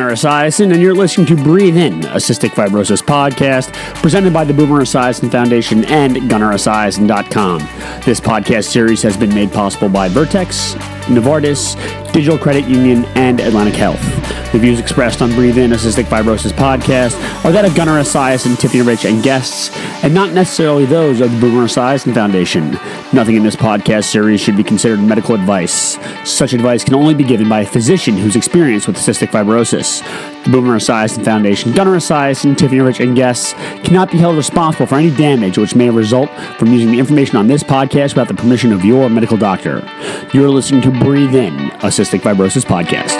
[0.00, 4.54] Gunnar Esiason, and you're listening to Breathe In, a cystic fibrosis podcast presented by the
[4.54, 7.58] Boomer Esiason Foundation and GunnarEsiason.com.
[8.06, 10.74] This podcast series has been made possible by Vertex,
[11.04, 11.74] Novartis,
[12.12, 14.00] Digital Credit Union, and Atlantic Health.
[14.52, 18.46] The views expressed on Breathe In, a cystic fibrosis podcast are that of Gunnar Esiason,
[18.46, 19.70] and Tiffany Rich, and guests,
[20.02, 22.72] and not necessarily those of the Boomer Esiason Foundation.
[23.12, 25.98] Nothing in this podcast series should be considered medical advice.
[26.28, 30.02] Such advice can only be given by a physician who's experienced with cystic fibrosis.
[30.44, 33.52] The Boomer Esiason Foundation, Gunnar Esiason, Tiffany Rich, and guests
[33.84, 37.46] cannot be held responsible for any damage which may result from using the information on
[37.46, 39.86] this podcast without the permission of your medical doctor.
[40.32, 43.18] You're listening to Breathe In, a cystic fibrosis podcast.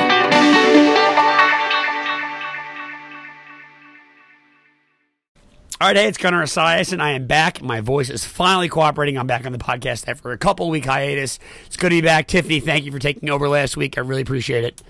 [5.80, 7.62] All right, hey, it's Gunnar Esiason, and I am back.
[7.62, 9.16] My voice is finally cooperating.
[9.16, 11.38] I'm back on the podcast after a couple week hiatus.
[11.66, 12.28] It's good to be back.
[12.28, 13.96] Tiffany, thank you for taking over last week.
[13.96, 14.82] I really appreciate it.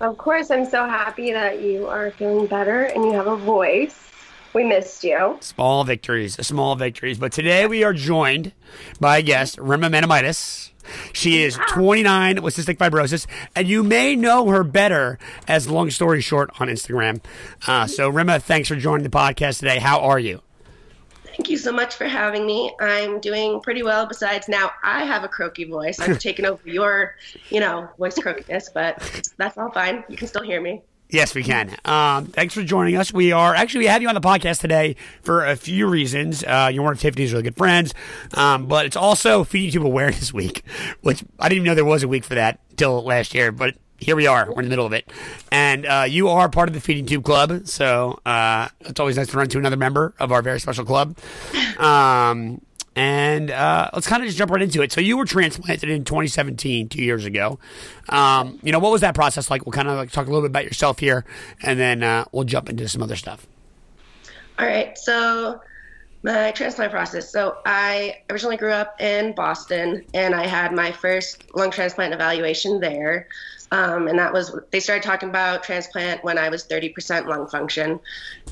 [0.00, 3.98] Of course, I'm so happy that you are feeling better and you have a voice.
[4.52, 5.38] We missed you.
[5.40, 7.18] Small victories, small victories.
[7.18, 8.52] But today we are joined
[9.00, 10.70] by a guest, Rima Manomaitis.
[11.12, 16.20] She is 29 with cystic fibrosis, and you may know her better as Lung Story
[16.20, 17.22] Short on Instagram.
[17.66, 19.78] Uh, so, Rima, thanks for joining the podcast today.
[19.78, 20.42] How are you?
[21.36, 22.74] Thank you so much for having me.
[22.80, 24.06] I'm doing pretty well.
[24.06, 26.00] Besides, now I have a croaky voice.
[26.00, 27.14] I've taken over your,
[27.50, 30.02] you know, voice croakiness, but that's all fine.
[30.08, 30.80] You can still hear me.
[31.10, 31.76] Yes, we can.
[31.84, 33.12] Um, thanks for joining us.
[33.12, 36.42] We are actually we had you on the podcast today for a few reasons.
[36.42, 37.92] Uh, you're one of Tiffany's really good friends,
[38.34, 40.64] um, but it's also Feeding Tube Awareness Week,
[41.02, 43.76] which I didn't even know there was a week for that till last year, but
[43.98, 44.46] here we are.
[44.46, 45.10] We're in the middle of it,
[45.50, 49.28] and uh, you are part of the Feeding Tube Club, so uh, it's always nice
[49.28, 51.16] to run to another member of our very special club.
[51.76, 52.62] Um,
[52.96, 54.90] and uh, let's kind of just jump right into it.
[54.90, 57.58] So you were transplanted in 2017, two years ago.
[58.08, 59.66] Um, you know, what was that process like?
[59.66, 61.26] We'll kind of like talk a little bit about yourself here,
[61.62, 63.46] and then uh, we'll jump into some other stuff.
[64.58, 64.96] All right.
[64.96, 65.60] So
[66.22, 67.30] my transplant process.
[67.30, 72.80] So I originally grew up in Boston, and I had my first lung transplant evaluation
[72.80, 73.28] there.
[73.72, 77.98] Um, and that was they started talking about transplant when I was 30% lung function,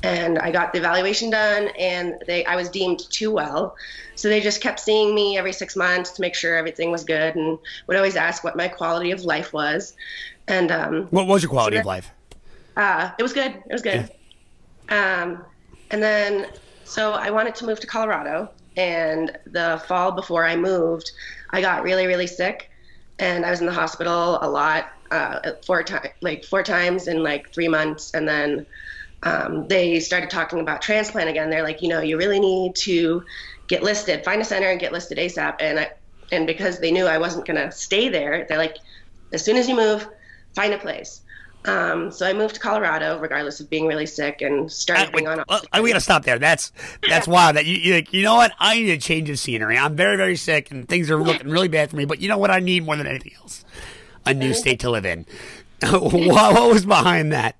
[0.03, 3.77] and I got the evaluation done, and they I was deemed too well,
[4.15, 7.35] so they just kept seeing me every six months to make sure everything was good,
[7.35, 9.95] and would always ask what my quality of life was,
[10.49, 12.11] and um, what was your quality so of life?
[12.75, 13.51] Uh, it was good.
[13.51, 14.11] It was good.
[14.89, 15.23] Yeah.
[15.23, 15.45] Um,
[15.91, 16.47] and then
[16.83, 21.11] so I wanted to move to Colorado, and the fall before I moved,
[21.51, 22.69] I got really really sick
[23.17, 27.23] and I was in the hospital a lot uh, four times, like four times in
[27.23, 28.65] like three months, and then
[29.23, 31.49] um, they started talking about transplant again.
[31.49, 33.23] They're like, you know, you really need to
[33.67, 35.55] get listed, find a center and get listed ASAP.
[35.59, 35.91] And I,
[36.31, 38.77] and because they knew I wasn't gonna stay there, they're like,
[39.31, 40.07] as soon as you move,
[40.53, 41.21] find a place.
[41.63, 45.43] Um, so I moved to Colorado, regardless of being really sick, and started being on.
[45.81, 46.37] We gotta stop there.
[46.37, 46.71] That's
[47.09, 47.55] that's wild.
[47.55, 48.51] That you you like, you know what?
[48.59, 49.75] I need a change of scenery.
[49.75, 52.05] I'm very very sick, and things are looking really bad for me.
[52.05, 52.51] But you know what?
[52.51, 53.65] I need more than anything else
[54.25, 55.25] a new state to live in.
[55.81, 57.55] what, what was behind that?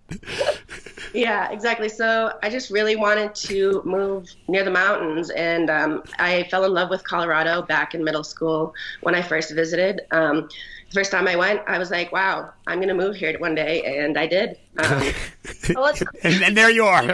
[1.13, 1.89] Yeah, exactly.
[1.89, 6.73] So I just really wanted to move near the mountains, and um, I fell in
[6.73, 10.01] love with Colorado back in middle school when I first visited.
[10.11, 10.49] Um,
[10.89, 13.55] the first time I went, I was like, "Wow, I'm going to move here one
[13.55, 14.57] day," and I did.
[14.77, 15.13] Um,
[15.75, 15.93] well,
[16.23, 17.07] and, and, there you are.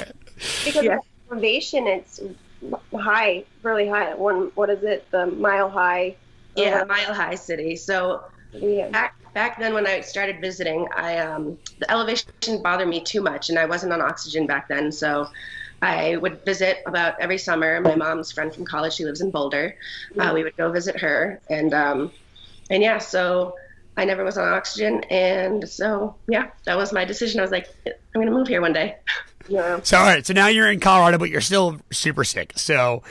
[0.65, 0.99] Because yeah.
[1.31, 2.21] elevation, it's
[2.93, 4.13] high, really high.
[4.15, 5.09] One, what is it?
[5.11, 6.15] The mile high.
[6.55, 7.75] Yeah, mile high city.
[7.75, 8.89] So yeah.
[8.89, 13.21] back back then when I started visiting, I um, the elevation didn't bother me too
[13.21, 15.27] much, and I wasn't on oxygen back then, so.
[15.83, 17.81] I would visit about every summer.
[17.81, 19.75] My mom's friend from college, she lives in Boulder.
[20.15, 22.11] Uh, we would go visit her, and um,
[22.69, 23.55] and yeah, so
[23.97, 27.39] I never was on oxygen, and so yeah, that was my decision.
[27.39, 28.97] I was like, I'm gonna move here one day.
[29.47, 29.79] Yeah.
[29.81, 32.53] So all right, so now you're in Colorado, but you're still super sick.
[32.55, 33.01] So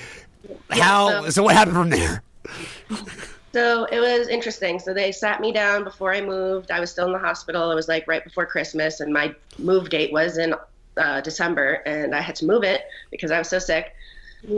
[0.70, 1.08] how?
[1.08, 2.22] Yeah, so, so what happened from there?
[3.52, 4.78] So it was interesting.
[4.78, 6.70] So they sat me down before I moved.
[6.70, 7.70] I was still in the hospital.
[7.70, 10.54] It was like right before Christmas, and my move date was in
[10.96, 13.92] uh, December, and I had to move it because I was so sick.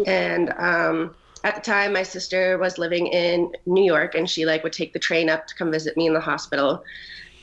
[0.06, 4.62] And um, at the time, my sister was living in New York, and she like
[4.62, 6.84] would take the train up to come visit me in the hospital.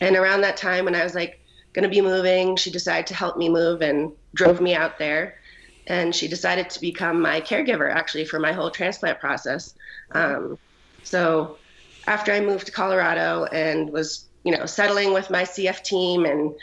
[0.02, 1.40] And around that time, when I was like
[1.74, 5.36] going to be moving, she decided to help me move and drove me out there.
[5.88, 9.74] And she decided to become my caregiver actually for my whole transplant process.
[10.12, 10.57] Um,
[11.09, 11.57] so
[12.07, 16.53] after I moved to Colorado and was, you know, settling with my CF team and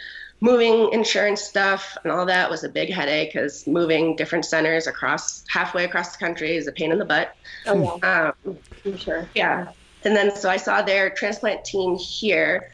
[0.41, 5.45] moving insurance stuff and all that was a big headache because moving different centers across
[5.49, 7.35] halfway across the country is a pain in the butt.
[7.67, 8.33] Oh, yeah.
[8.45, 8.59] Um,
[8.97, 9.29] sure.
[9.35, 9.73] Yeah.
[10.05, 12.71] And then so I saw their transplant team here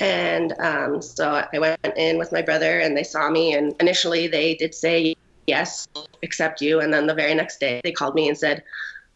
[0.00, 3.54] And um, so I went in with my brother, and they saw me.
[3.54, 5.14] And initially, they did say
[5.46, 5.86] yes,
[6.22, 6.80] accept you.
[6.80, 8.64] And then the very next day, they called me and said,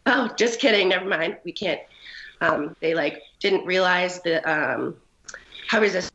[0.05, 0.89] "Oh, just kidding.
[0.89, 1.37] Never mind.
[1.43, 1.81] We can't."
[2.41, 4.95] Um, they like didn't realize the um,
[5.67, 6.11] how resistant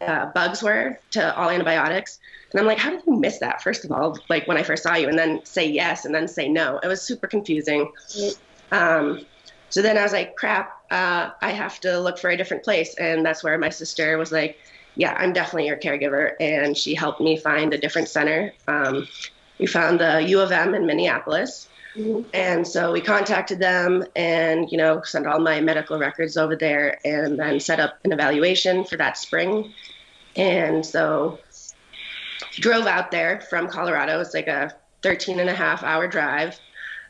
[0.00, 2.18] uh, bugs were to all antibiotics.
[2.52, 3.62] And I'm like, how did you miss that?
[3.62, 6.28] First of all, like when I first saw you, and then say yes, and then
[6.28, 6.78] say no.
[6.82, 7.90] It was super confusing.
[8.70, 9.26] Um,
[9.70, 12.94] so then I was like, crap, uh, I have to look for a different place.
[12.94, 14.56] And that's where my sister was like,
[14.94, 16.34] yeah, I'm definitely your caregiver.
[16.38, 18.52] And she helped me find a different center.
[18.68, 19.08] Um,
[19.58, 21.68] we found the U of M in Minneapolis.
[21.96, 22.28] Mm-hmm.
[22.34, 26.98] And so we contacted them and, you know, sent all my medical records over there
[27.04, 29.72] and then set up an evaluation for that spring.
[30.36, 31.38] And so
[32.52, 34.20] drove out there from Colorado.
[34.20, 36.58] It's like a 13 and a half hour drive.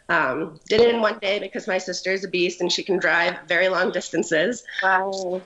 [0.08, 2.98] Um, did it in one day because my sister is a beast and she can
[2.98, 4.64] drive very long distances.
[4.82, 5.40] Wow.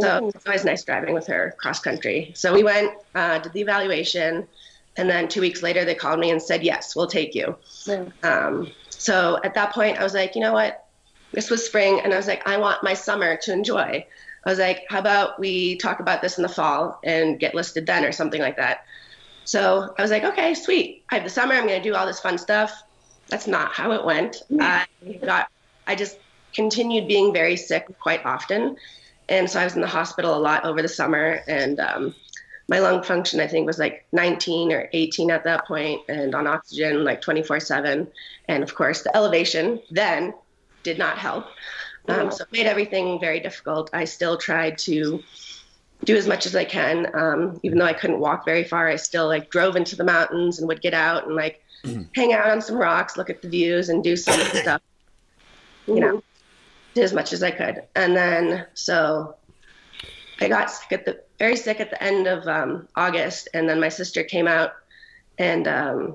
[0.00, 2.32] So it's always nice driving with her cross country.
[2.34, 4.48] So we went, uh, did the evaluation,
[4.96, 7.56] and then two weeks later they called me and said, "Yes, we'll take you."
[7.86, 8.04] Yeah.
[8.22, 10.86] Um, so at that point, I was like, you know what?
[11.32, 14.06] This was spring, and I was like, I want my summer to enjoy.
[14.44, 17.86] I was like, how about we talk about this in the fall and get listed
[17.86, 18.84] then, or something like that.
[19.44, 21.04] So I was like, okay, sweet.
[21.10, 21.54] I have the summer.
[21.54, 22.82] I'm going to do all this fun stuff.
[23.28, 24.42] That's not how it went.
[24.60, 24.86] I
[25.24, 25.48] got,
[25.86, 26.18] I just
[26.54, 28.76] continued being very sick quite often,
[29.28, 31.40] and so I was in the hospital a lot over the summer.
[31.48, 32.14] And um,
[32.72, 36.46] my lung function, I think, was like 19 or 18 at that point, and on
[36.46, 38.08] oxygen like 24/7.
[38.48, 40.32] And of course, the elevation then
[40.82, 41.48] did not help.
[42.08, 43.90] Um, so it made everything very difficult.
[43.92, 45.22] I still tried to
[46.04, 47.14] do as much as I can.
[47.14, 50.58] Um, even though I couldn't walk very far, I still like drove into the mountains
[50.58, 52.04] and would get out and like mm-hmm.
[52.14, 54.80] hang out on some rocks, look at the views, and do some stuff.
[55.86, 56.22] You know,
[56.94, 57.82] did as much as I could.
[57.94, 59.36] And then so
[60.40, 63.80] I got sick at the very sick at the end of um, August, and then
[63.80, 64.72] my sister came out
[65.38, 66.14] and um,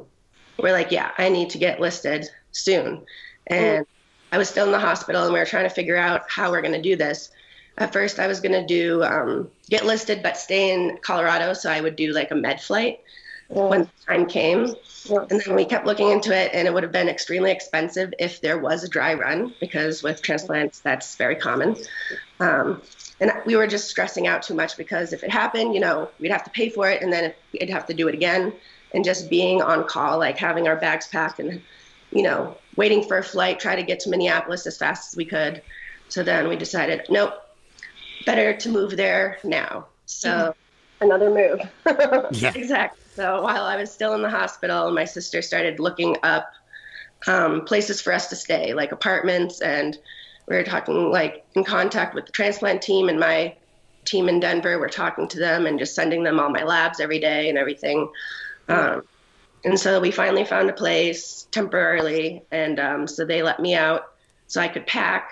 [0.58, 3.06] we're like, yeah, I need to get listed soon.
[3.48, 4.36] And mm-hmm.
[4.36, 6.62] I was still in the hospital, and we were trying to figure out how we're
[6.62, 7.32] going to do this
[7.78, 11.54] at first I was going to do um, get listed, but stay in Colorado.
[11.54, 13.02] So I would do like a med flight
[13.50, 14.76] when the time came.
[15.10, 18.42] And then we kept looking into it, and it would have been extremely expensive if
[18.42, 21.78] there was a dry run, because with transplants, that's very common.
[23.20, 26.32] And we were just stressing out too much because if it happened, you know, we'd
[26.32, 28.54] have to pay for it, and then we'd have to do it again.
[28.94, 31.62] And just being on call, like having our bags packed and,
[32.12, 35.26] you know, waiting for a flight, try to get to Minneapolis as fast as we
[35.26, 35.62] could.
[36.10, 37.34] So then we decided, nope,
[38.26, 39.88] better to move there now.
[40.06, 41.04] So mm-hmm.
[41.04, 41.60] another move.
[42.32, 42.54] yeah.
[42.56, 43.02] Exactly.
[43.16, 46.52] So while I was still in the hospital, my sister started looking up
[47.26, 49.98] um, places for us to stay, like apartments, and
[50.48, 53.56] we were talking like in contact with the transplant team and my
[54.06, 54.80] team in Denver.
[54.80, 58.10] We're talking to them and just sending them all my labs every day and everything.
[58.70, 59.04] Um,
[59.66, 64.12] and so we finally found a place temporarily, and um, so they let me out
[64.48, 65.30] so I could pack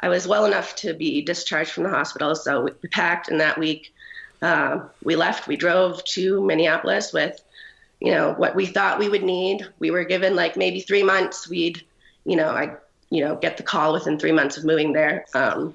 [0.00, 2.34] I was well enough to be discharged from the hospital.
[2.34, 3.92] So we packed, and that week
[4.42, 5.48] uh, we left.
[5.48, 7.42] We drove to Minneapolis with,
[8.00, 9.66] you know, what we thought we would need.
[9.80, 11.48] We were given like maybe three months.
[11.48, 11.84] We'd,
[12.24, 12.76] you know, I,
[13.10, 15.24] you know, get the call within three months of moving there.
[15.34, 15.74] Um,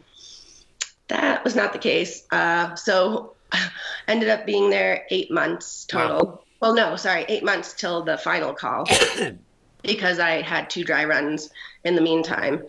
[1.08, 2.26] that was not the case.
[2.32, 3.34] Uh, so
[4.08, 6.26] ended up being there eight months total.
[6.26, 6.40] Wow.
[6.60, 8.86] Well, no, sorry, eight months till the final call
[9.84, 11.50] because I had two dry runs
[11.84, 12.64] in the meantime.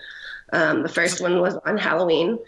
[0.52, 2.38] Um, the first one was on Halloween,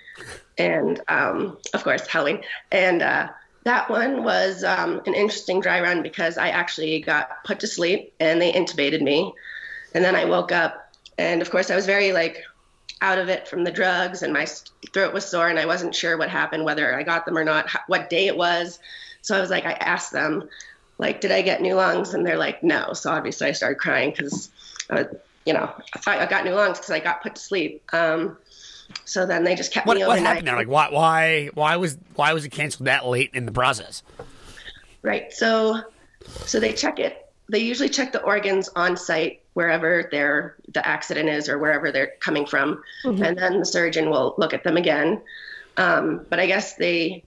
[0.59, 3.29] and um, of course Halloween, and uh,
[3.65, 8.13] that one was um, an interesting dry run because I actually got put to sleep
[8.21, 9.33] and they intubated me,
[9.95, 10.86] and then I woke up,
[11.19, 12.43] and of course I was very like
[13.03, 14.47] out of it from the drugs, and my
[14.93, 17.69] throat was sore, and I wasn't sure what happened, whether I got them or not,
[17.89, 18.79] what day it was.
[19.23, 20.49] So I was like, I asked them,
[20.99, 22.15] like, did I get new lungs?
[22.15, 22.93] And they're like, no.
[22.95, 24.51] So obviously I started crying because
[25.47, 27.83] you know, I, thought I got new lungs because I got put to sleep.
[27.95, 28.37] Um,
[29.05, 30.23] so then they just kept what, me overnight.
[30.23, 30.57] What happened there?
[30.57, 34.03] Like, why, why, why was, why was it canceled that late in the process?
[35.03, 35.33] Right.
[35.33, 35.81] So,
[36.45, 37.31] so they check it.
[37.49, 42.13] They usually check the organs on site wherever their the accident is or wherever they're
[42.21, 43.23] coming from, mm-hmm.
[43.23, 45.23] and then the surgeon will look at them again.
[45.79, 47.25] Um, but I guess they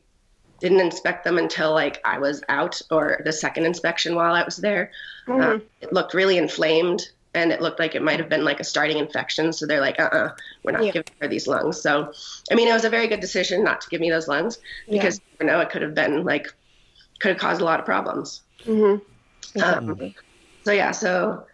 [0.60, 4.58] didn't inspect them until like I was out or the second inspection while I was
[4.58, 4.92] there.
[5.26, 5.42] Mm-hmm.
[5.42, 8.64] Uh, it looked really inflamed and it looked like it might have been like a
[8.64, 9.52] starting infection.
[9.52, 10.92] So they're like, uh uh-uh, uh, we are not yeah.
[10.92, 11.82] giving her these lungs.
[11.82, 12.14] So,
[12.52, 15.18] I mean, it was a very good decision not to give me those lungs because
[15.18, 15.38] yeah.
[15.40, 16.54] you know it could have been like,
[17.20, 18.44] could have caused a lot of problems.
[18.66, 19.64] Mm-hmm.
[19.64, 20.14] Um,
[20.64, 21.46] so yeah, so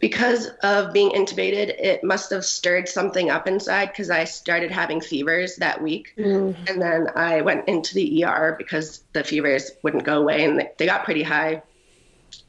[0.00, 5.00] because of being intubated, it must have stirred something up inside because I started having
[5.00, 6.14] fevers that week.
[6.16, 6.56] Mm.
[6.68, 10.86] And then I went into the ER because the fevers wouldn't go away and they-
[10.86, 11.62] got pretty high.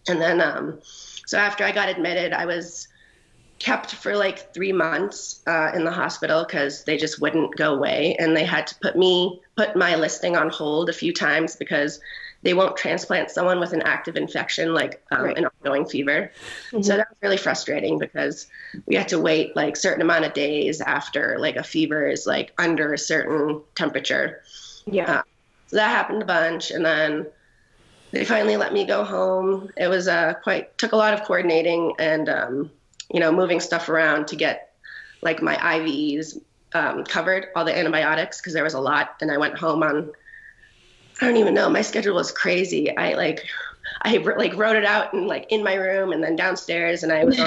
[0.08, 0.80] And then, um,
[1.28, 2.88] so after I got admitted, I was
[3.60, 8.16] kept for like three months uh, in the hospital because they just wouldn't go away.
[8.18, 12.00] And they had to put me, put my listing on hold a few times because
[12.44, 15.38] they won't transplant someone with an active infection like um, Right.
[15.38, 16.32] an ongoing fever.
[16.72, 18.48] So that was really frustrating because
[18.88, 22.54] we had to wait like certain amount of days after like a fever is like
[22.58, 24.42] under a certain temperature.
[24.86, 25.20] Yeah.
[25.20, 25.24] Uh,
[25.68, 27.28] So that happened a bunch, and then
[28.12, 29.70] they finally let me go home.
[29.78, 32.72] It was uh, quite took a lot of coordinating and um,
[33.14, 34.74] you know moving stuff around to get
[35.22, 36.42] like my IVs
[36.74, 40.12] um, covered, all the antibiotics because there was a lot, and I went home on
[41.22, 41.70] I don't even know.
[41.70, 42.96] My schedule was crazy.
[42.96, 43.46] I like
[44.02, 47.24] I like wrote it out and like in my room and then downstairs, and I
[47.26, 47.40] was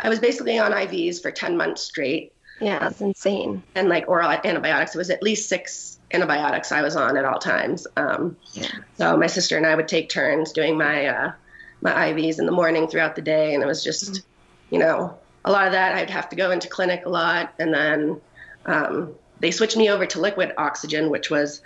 [0.00, 2.78] I was basically on IVs for ten months straight yeah.
[2.78, 3.62] that's insane.
[3.74, 4.94] and like oral antibiotics.
[4.94, 7.86] It was at least six antibiotics I was on at all times.
[7.96, 8.68] Um, Yeah.
[8.96, 11.32] So my sister and I would take turns doing my uh,
[11.80, 14.22] my IVs in the morning throughout the day, and it was just,
[14.70, 15.94] you know, a lot of that.
[15.94, 18.20] I'd have to go into clinic a lot, and then
[18.66, 21.60] um, they switched me over to liquid oxygen, which was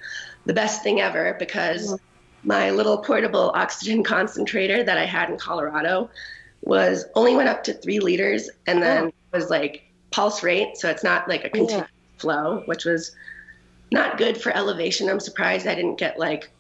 [0.48, 1.96] the best thing ever because
[2.42, 6.10] my little portable oxygen concentrator that I had in Colorado
[6.62, 11.04] was only went up to three liters, and then was like pulse rate, so it's
[11.04, 11.86] not like a continuous
[12.16, 13.14] flow, which was
[13.92, 15.08] not good for elevation.
[15.08, 16.50] I'm surprised I didn't get like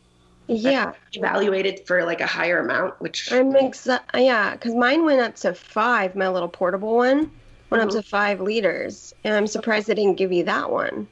[0.46, 0.92] Yeah.
[1.14, 5.54] evaluated for like a higher amount, which I'm exa- yeah, because mine went up to
[5.54, 6.14] five.
[6.14, 7.30] My little portable one
[7.70, 7.92] went up Mhm.
[7.92, 11.08] to five liters, and I'm surprised they didn't give you that one.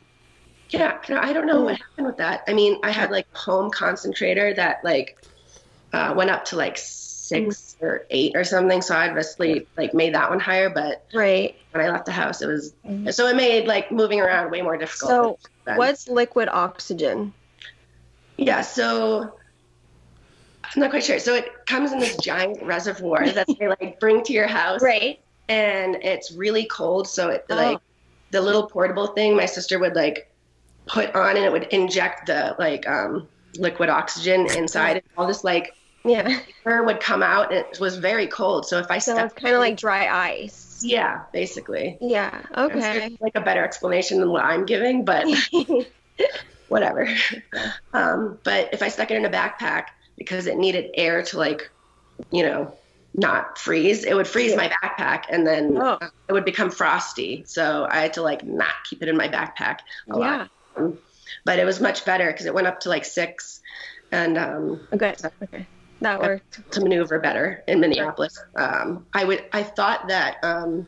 [0.70, 2.42] Yeah, no, I don't know what happened with that.
[2.48, 5.18] I mean, I had like a home concentrator that like
[5.92, 10.14] uh, went up to like six or eight or something, so I obviously like made
[10.14, 10.70] that one higher.
[10.70, 11.56] But Right.
[11.72, 12.72] when I left the house, it was
[13.10, 15.10] so it made like moving around way more difficult.
[15.10, 17.32] So what's liquid oxygen?
[18.36, 19.32] Yeah, so
[20.64, 21.18] I'm not quite sure.
[21.18, 24.82] So it comes in this giant reservoir that they like bring to your house.
[24.82, 25.20] Right.
[25.48, 27.06] and it's really cold.
[27.08, 27.54] So it Oh.
[27.54, 27.78] like
[28.32, 30.28] the little portable thing my sister would like
[30.86, 33.28] put on, and it would inject the like um,
[33.58, 34.92] liquid oxygen inside.
[34.98, 35.72] And all this like
[36.04, 36.40] Yeah.
[36.66, 38.66] air would come out, and it was very cold.
[38.66, 40.80] So if I So it's kind of like dry ice.
[40.82, 41.98] yeah, basically.
[42.00, 42.42] Yeah.
[42.56, 43.16] Okay.
[43.20, 45.26] Like a better explanation than what I'm giving, but
[46.68, 47.08] whatever.
[47.92, 49.84] Um, but if I stuck it in a backpack
[50.16, 51.70] because it needed air to like,
[52.30, 52.78] you know,
[53.14, 54.56] not freeze, it would freeze Yeah.
[54.56, 55.98] my backpack and then Oh.
[56.28, 57.44] it would become frosty.
[57.46, 59.78] So I had to like not keep it in my backpack
[60.10, 60.50] a lot.
[60.78, 60.88] Yeah.
[61.44, 63.60] But it was much better because it went up to like six
[64.12, 65.14] and um, Okay.
[65.42, 65.66] Okay.
[66.00, 66.72] That worked.
[66.72, 68.38] to maneuver better in Minneapolis.
[68.54, 70.86] Um, I would I thought that um,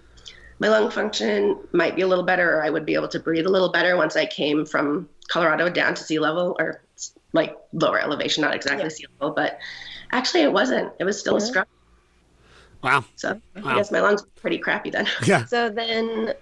[0.58, 3.46] my lung function might be a little better, or I would be able to breathe
[3.46, 6.82] a little better once I came from Colorado down to sea level, or
[7.32, 8.88] like lower elevation, not exactly Yeah.
[8.90, 9.58] sea level, but
[10.12, 10.92] actually it wasn't.
[11.00, 11.70] It was still a struggle.
[12.82, 13.04] Wow.
[13.16, 13.62] So Wow.
[13.64, 15.06] I guess my lungs were pretty crappy then.
[15.26, 15.44] Yeah.
[15.46, 16.34] So then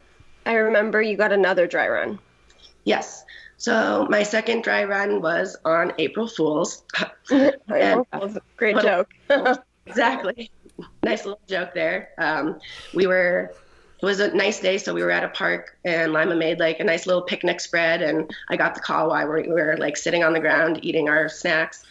[0.45, 2.19] I remember you got another dry run.
[2.87, 3.25] Yes.
[3.59, 6.83] So my second dry run was on April Fools.
[7.29, 9.11] Great What- joke.
[9.87, 10.51] exactly.
[11.03, 12.11] Nice little joke there.
[12.19, 12.59] Um,
[12.95, 13.51] we were,
[14.03, 16.81] it was a nice day, so we were at a park, and Lima made like
[16.81, 20.23] a nice little picnic spread, and I got the call while we were like sitting
[20.23, 21.83] on the ground eating our snacks,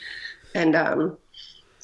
[0.53, 1.17] and um,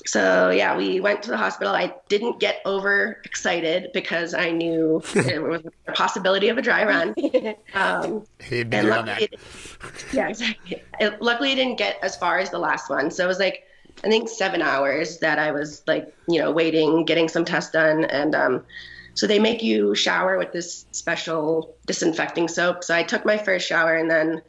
[0.06, 1.74] so yeah, we went to the hospital.
[1.74, 6.86] I didn't get over excited because I knew it was a possibility of a dry
[6.86, 7.16] run.
[7.74, 9.22] Um, He'd be and around that.
[9.22, 10.84] luckily, it, yeah, exactly.
[11.00, 13.12] It, luckily, it didn't get as far as the last one.
[13.12, 13.64] So it was like,
[14.04, 18.06] I think seven hours that I was like, you know, waiting, getting some tests done.
[18.06, 18.66] And um,
[19.14, 22.84] so they make you shower with this special disinfecting soap.
[22.84, 24.42] So I took my first shower and then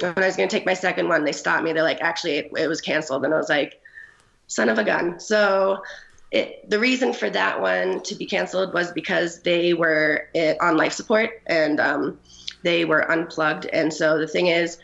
[0.00, 1.72] when I was going to take my second one, they stopped me.
[1.72, 3.24] They're like, actually, it, it was canceled.
[3.24, 3.80] And I was like,
[4.46, 5.18] son of a gun.
[5.20, 5.82] So
[6.30, 10.76] it, the reason for that one to be canceled was because they were eh, on
[10.76, 12.20] life support and um,
[12.62, 13.66] they were unplugged.
[13.66, 14.78] And so the thing is,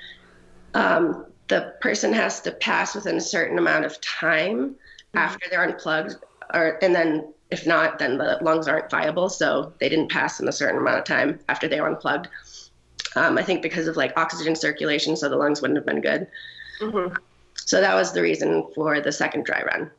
[0.74, 4.76] um, the person has to pass within a certain amount of time
[5.14, 6.16] after they're unplugged,
[6.54, 9.28] or and then if not, then the lungs aren't viable.
[9.28, 12.28] So they didn't pass in a certain amount of time after they were unplugged.
[13.14, 16.26] Um, I think because of like oxygen circulation, so the lungs wouldn't have been good.
[16.80, 17.14] Mhm.
[17.66, 19.90] So that was the reason for the second dry run.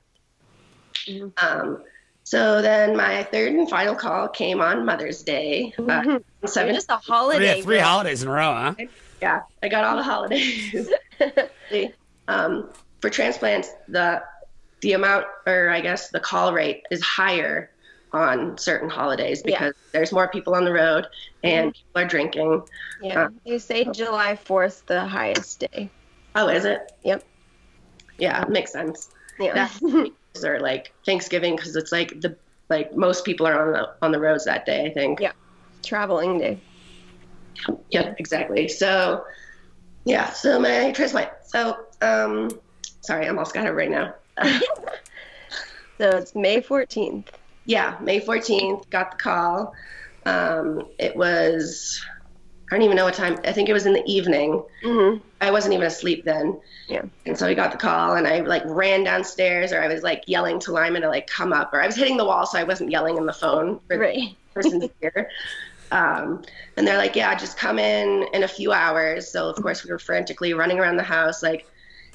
[1.07, 1.31] Mhm.
[1.43, 1.83] Um,
[2.23, 5.73] so then my third and final call came on Mother's Day.
[5.77, 6.23] Uh, Mhm.
[6.45, 7.53] seven, Just a holiday.
[7.55, 7.85] Three, three girl.
[7.85, 8.75] holidays in a row, huh?
[9.21, 10.89] yeah, I got all the holidays.
[12.27, 12.69] um,
[13.01, 14.21] for transplants, the
[14.81, 17.69] the amount, or I guess the call rate, is higher
[18.11, 19.57] on certain holidays Yeah.
[19.59, 21.07] because there's more people on the road
[21.41, 22.63] and people are drinking.
[23.01, 23.23] Yeah.
[23.23, 25.89] Uh, They say July 4th the highest day.
[26.35, 26.91] Oh, is it?
[27.03, 27.23] Yep.
[28.23, 29.09] Yeah, makes sense.
[29.37, 29.67] Yeah.
[30.41, 32.37] Or like Thanksgiving because it's like the
[32.69, 34.85] like most people are on the on the roads that day.
[34.85, 35.19] I think.
[35.19, 35.33] Yeah.
[35.83, 36.57] Traveling day.
[37.91, 38.69] Yep, exactly.
[38.69, 39.25] So,
[40.05, 40.29] yeah.
[40.31, 41.31] So my transplant.
[41.45, 42.49] So, um,
[43.01, 44.15] sorry, I'm all scattered right now.
[45.99, 47.27] So it's May 14th.
[47.65, 49.73] yeah, May 14th, got the call.
[50.25, 52.03] Um, it was,
[52.73, 54.63] I don't even know what time, I think it was in the evening.
[54.83, 56.59] hmm I wasn't even asleep then.
[56.87, 57.03] Yeah.
[57.25, 60.23] And so we got the call and I like ran downstairs or I was like
[60.25, 62.63] yelling to Lyman to like come up or I was hitting the wall so I
[62.63, 64.35] wasn't yelling in the phone for Right.
[64.53, 65.29] the person's ear.
[65.91, 66.43] Um,
[66.77, 69.29] and they're like, yeah, just come in in a few hours.
[69.29, 71.67] So of course we were frantically running around the house, like,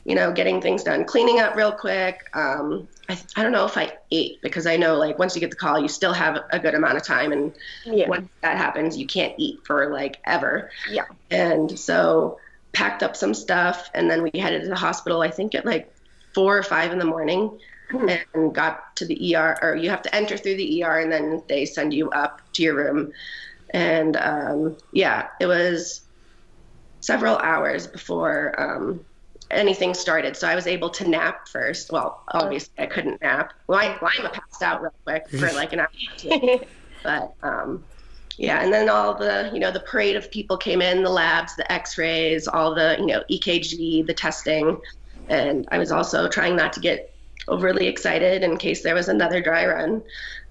[0.09, 2.19] you know, getting things done, cleaning up real quick.
[2.33, 5.51] Um, I, I don't know if I ate because I know like once you get
[5.51, 7.31] the call, you still have a good amount of time.
[7.31, 8.09] And Yeah.
[8.09, 10.71] once that happens, you can't eat for like ever.
[10.91, 11.05] Yeah.
[11.31, 12.39] And so
[12.73, 15.93] packed up some stuff and then we headed to the hospital, I think at like
[16.35, 17.59] four or five in the morning
[17.91, 18.09] Hmm.
[18.35, 21.43] and got to the ER or you have to enter through the ER and then
[21.49, 23.13] they send you up to your room.
[23.75, 26.03] And um, yeah, it was
[27.01, 29.07] several hours before um,
[29.51, 30.37] anything started.
[30.37, 31.91] So I was able to nap first.
[31.91, 33.53] Well, obviously I couldn't nap.
[33.69, 36.61] Lima, Lima passed out real quick for like an hour or two.
[37.03, 37.85] But um,
[38.37, 41.57] yeah, and then all the you know the parade of people came in, the labs,
[41.57, 44.81] the X-rays, all the you know EKG, the testing,
[45.29, 47.15] and I was also trying not to get
[47.49, 50.03] overly excited in case there was another dry run.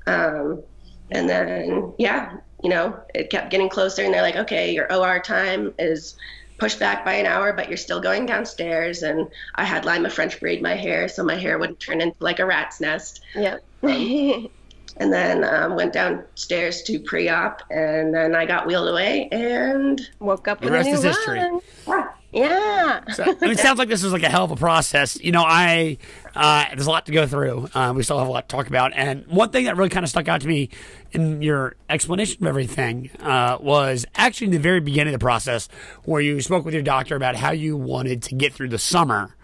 [0.07, 0.63] Um,
[1.11, 5.19] and then yeah, you know it kept getting closer, and they're like, okay, your OR
[5.19, 6.15] time is
[6.57, 9.03] pushed back by an hour, but you're still going downstairs.
[9.03, 12.39] And I had Lima French braid my hair so my hair wouldn't turn into like
[12.39, 13.63] a rat's nest Yep.
[13.81, 20.47] and then um, went downstairs to pre-op, and then I got wheeled away, and Woke
[20.47, 21.39] up The with rest a new is history.
[21.87, 23.01] yeah, Yeah.
[23.13, 25.19] So, I mean, it sounds like this is like a hell of a process.
[25.21, 25.97] You know, I
[26.37, 27.67] uh, there's a lot to go through.
[27.73, 28.93] Uh, we still have a lot to talk about.
[28.95, 30.69] And one thing that really kind of stuck out to me
[31.11, 35.67] in your explanation of everything uh, was actually in the very beginning of the process,
[36.03, 39.35] where you spoke with your doctor about how you wanted to get through the summer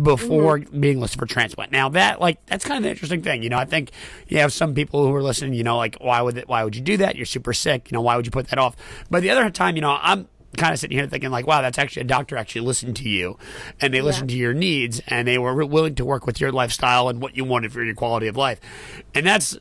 [0.00, 1.72] before being listed for transplant.
[1.72, 3.42] Now that like that's kind of an interesting thing.
[3.42, 3.90] You know, I think
[4.28, 5.52] you have some people who are listening.
[5.52, 7.16] You know, like why would it, why would you do that?
[7.16, 7.90] You're super sick.
[7.90, 8.76] You know, why would you put that off?
[9.10, 11.78] But the other time, you know, I'm kind of sitting here thinking like, wow, that's
[11.78, 13.38] actually a doctor actually listened to you,
[13.80, 17.08] and they listened to your needs, and they were willing to work with your lifestyle
[17.08, 18.60] and what you wanted for your quality of life,
[19.14, 19.56] and that's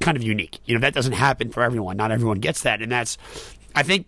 [0.00, 0.58] kind of unique.
[0.64, 1.96] You know, that doesn't happen for everyone.
[1.96, 3.18] Not everyone gets that, and that's,
[3.74, 4.06] I think,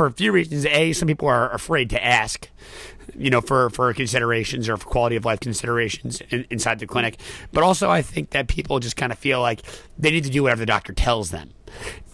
[0.00, 0.64] for a few reasons.
[0.64, 2.48] A, some people are afraid to ask,
[3.14, 7.20] you know, for for considerations or for quality of life considerations in, inside the clinic.
[7.52, 9.60] But also, I think that people just kind of feel like
[9.98, 11.50] they need to do whatever the doctor tells them.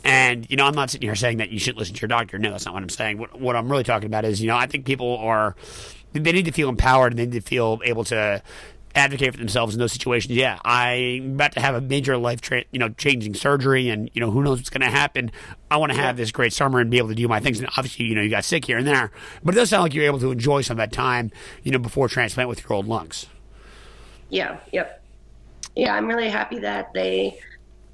[0.02, 2.40] And you know, I'm not sitting here saying that you should listen to your doctor.
[2.40, 3.18] No, that's not what I'm saying.
[3.18, 5.54] What, what I'm really talking about is, you know, I think people are
[6.12, 8.42] they need to feel empowered and they need to feel able to
[8.96, 10.34] advocate for themselves in those situations.
[10.34, 14.20] Yeah, I'm about to have a major life, tra- you know, changing surgery, and you
[14.20, 15.30] know, who knows what's going to happen.
[15.70, 17.60] I want to have this great summer and be able to do my things.
[17.60, 19.12] And obviously, you know, you got sick here and there,
[19.44, 21.30] but it does sound like you're able to enjoy some of that time,
[21.62, 23.26] you know, before transplant with your old lungs.
[24.30, 25.02] yeah, yep,
[25.76, 25.94] yeah.
[25.94, 27.38] I'm really happy that they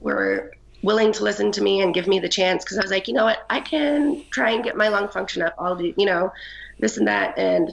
[0.00, 3.06] were willing to listen to me and give me the chance because I was like,
[3.08, 5.54] you know what, I can try and get my lung function up.
[5.58, 6.32] I'll do, you know,
[6.78, 7.72] this and that, and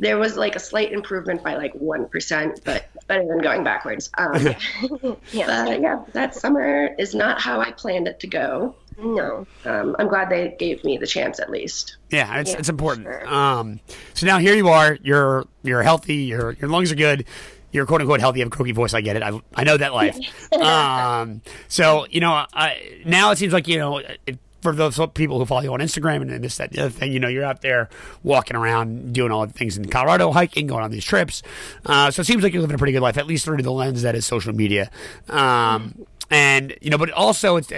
[0.00, 4.10] there was like a slight improvement by like one percent, but better than going backwards.
[4.18, 4.34] Um,
[5.32, 5.64] Yeah.
[5.66, 8.74] But yeah, that summer is not how I planned it to go.
[8.98, 9.46] No.
[9.64, 11.96] Um, I'm glad they gave me the chance at least.
[12.10, 13.06] Yeah, it's, Yeah, it's important.
[13.06, 13.26] sure.
[13.28, 13.80] Um,
[14.14, 14.98] so now here you are.
[15.02, 16.16] You're you're healthy.
[16.16, 17.24] Your your lungs are good.
[17.72, 18.40] You're quote unquote healthy.
[18.40, 18.94] You have a croaky voice.
[18.94, 19.22] I get it.
[19.22, 20.18] I, I know that life.
[20.54, 23.98] um, so you know, I, now it seems like you know.
[24.26, 27.12] It, for those people who follow you on Instagram and this, that, the other thing,
[27.12, 27.88] you know, you're out there
[28.22, 31.42] walking around doing all the things in Colorado, hiking, going on these trips.
[31.86, 33.70] Uh, so it seems like you're living a pretty good life, at least through the
[33.70, 34.90] lens that is social media.
[35.28, 37.72] Um, and you know, but also, it's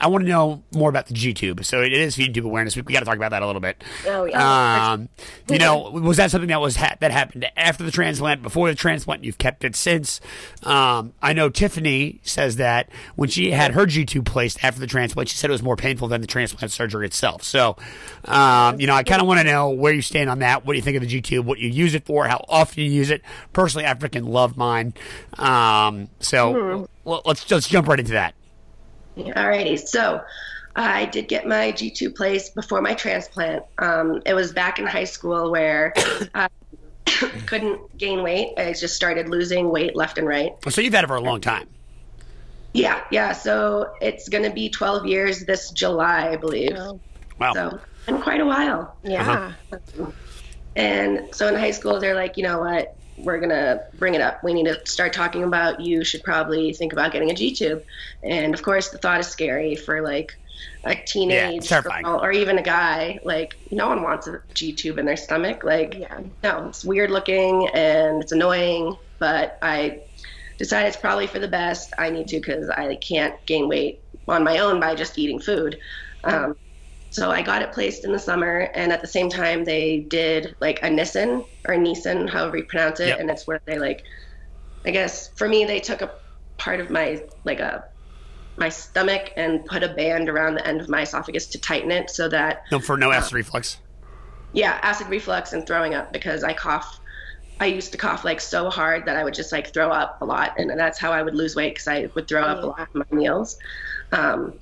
[0.00, 1.64] I want to know more about the G-tube.
[1.64, 2.74] So it is G-tube awareness.
[2.76, 3.82] We, we got to talk about that a little bit.
[4.06, 4.92] Oh, yeah.
[4.92, 5.08] Um,
[5.48, 8.74] you know, was that something that was ha- that happened after the transplant, before the
[8.74, 9.24] transplant?
[9.24, 10.20] You've kept it since.
[10.62, 15.28] Um, I know Tiffany says that when she had her G-tube placed after the transplant,
[15.28, 17.42] she said it was more painful than the transplant surgery itself.
[17.42, 17.76] So,
[18.24, 20.64] um, you know, I kind of want to know where you stand on that.
[20.64, 21.44] What do you think of the G-tube?
[21.46, 22.26] What you use it for?
[22.26, 23.22] How often you use it?
[23.52, 24.94] Personally, I freaking love mine.
[25.34, 28.34] Um, so well, let's let's jump right into that.
[29.16, 30.22] Alrighty, so
[30.76, 33.64] I did get my G-tube place before my transplant.
[33.78, 35.92] Um, it was back in high school where
[36.34, 36.48] I
[37.46, 38.52] couldn't gain weight.
[38.56, 40.52] I just started losing weight left and right.
[40.68, 41.66] So you've had it for a long time.
[42.74, 43.32] Yeah, yeah.
[43.32, 46.72] So it's going to be 12 years this July, I believe.
[46.76, 47.00] Oh,
[47.40, 47.54] Wow.
[47.54, 48.96] So, in quite a while.
[49.04, 49.52] yeah.
[50.76, 52.96] And so in high school, they're like, you know what?
[53.18, 54.42] We're going to bring it up.
[54.42, 57.82] We need to start talking about you should probably think about getting a G tube.
[58.22, 60.36] And of course, the thought is scary for like
[60.84, 62.04] a teenage terrifying.
[62.04, 63.18] girl or even a guy.
[63.24, 65.64] Like, no one wants a G tube in their stomach.
[65.64, 66.20] Like, Yeah.
[66.42, 70.00] no, it's weird looking and it's annoying, but I
[70.58, 71.92] decided it's probably for the best.
[71.98, 75.78] I need to because I can't gain weight on my own by just eating food.
[76.24, 76.56] Um,
[77.10, 80.54] so I got it placed in the summer, and at the same time, they did
[80.60, 83.20] like a Nissen or Nissan, however you pronounce it, Yep.
[83.20, 84.04] and it's where they like,
[84.84, 86.10] I guess for me, they took a
[86.58, 87.84] part of my like a
[88.56, 92.10] my stomach and put a band around the end of my esophagus to tighten it
[92.10, 93.78] so that No, for no acid reflux.
[94.52, 96.98] yeah, acid reflux and throwing up because I cough.
[97.60, 100.24] I used to cough like so hard that I would just like throw up a
[100.24, 102.80] lot, and that's how I would lose weight because I would throw up a lot
[102.80, 103.58] of my meals.
[104.12, 104.54] Um,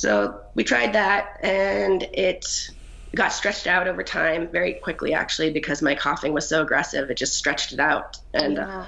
[0.00, 2.70] so we tried that, and it
[3.14, 7.10] got stretched out over time very quickly, actually, because my coughing was so aggressive.
[7.10, 8.86] It just stretched it out, and uh, Yeah.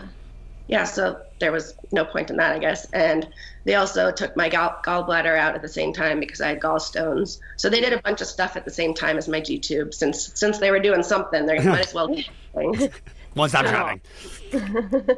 [0.69, 2.87] yeah, so there was no point in that, I guess.
[2.93, 3.29] And
[3.65, 7.41] they also took my gall- gallbladder out at the same time because I had gallstones.
[7.59, 9.93] So they did a bunch of stuff at the same time as my G tube.
[9.93, 12.23] Since since they were doing something, they might as well do
[12.55, 12.89] things.
[13.35, 13.73] One stop Yeah.
[13.73, 14.01] shopping.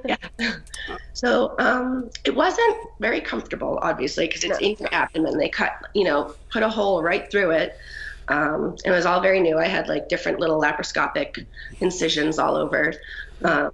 [0.39, 0.53] yeah.
[1.13, 5.39] So um, it wasn't very comfortable, obviously, because it's in your abdomen.
[5.39, 7.77] They cut, you know, put a hole right through it.
[8.29, 9.59] Um, it was all very new.
[9.59, 11.45] I had like different little laparoscopic
[11.81, 12.95] incisions all over.
[13.43, 13.71] Um,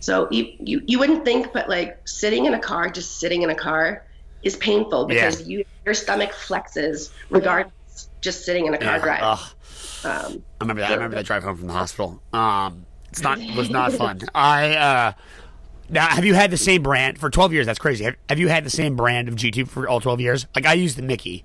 [0.00, 3.50] so you, you you wouldn't think, but like sitting in a car, just sitting in
[3.50, 4.04] a car,
[4.42, 7.72] is painful because you your stomach flexes regardless.
[8.20, 9.02] Just sitting in a car Yeah.
[9.02, 9.22] drive.
[10.04, 10.90] Um, I remember that.
[10.90, 12.22] I remember that drive home from the hospital.
[12.32, 14.20] Um, it's not it was not fun.
[14.34, 15.12] I uh,
[15.88, 17.66] now have you had the same brand for twelve years?
[17.66, 18.04] That's crazy.
[18.04, 20.46] Have, have you had the same brand of G-tube for all twelve years?
[20.54, 21.44] Like I use the Mickey,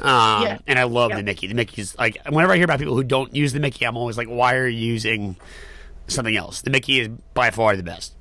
[0.00, 0.58] um, Yeah.
[0.66, 1.18] and I love Yeah.
[1.18, 1.46] the Mickey.
[1.46, 4.16] The Mickey's like whenever I hear about people who don't use the Mickey, I'm always
[4.16, 5.36] like, why are you using
[6.08, 6.62] something else?
[6.62, 8.14] The Mickey is by far the best.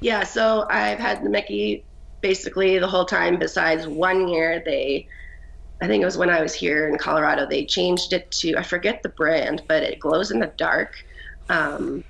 [0.00, 1.84] Yeah, so I've had the Mickey
[2.22, 3.38] basically the whole time.
[3.38, 5.06] Besides one year, they,
[5.82, 8.62] I think it was when I was here in Colorado, they changed it to I
[8.62, 11.04] forget the brand, but it glows in the dark.
[11.48, 12.04] Um,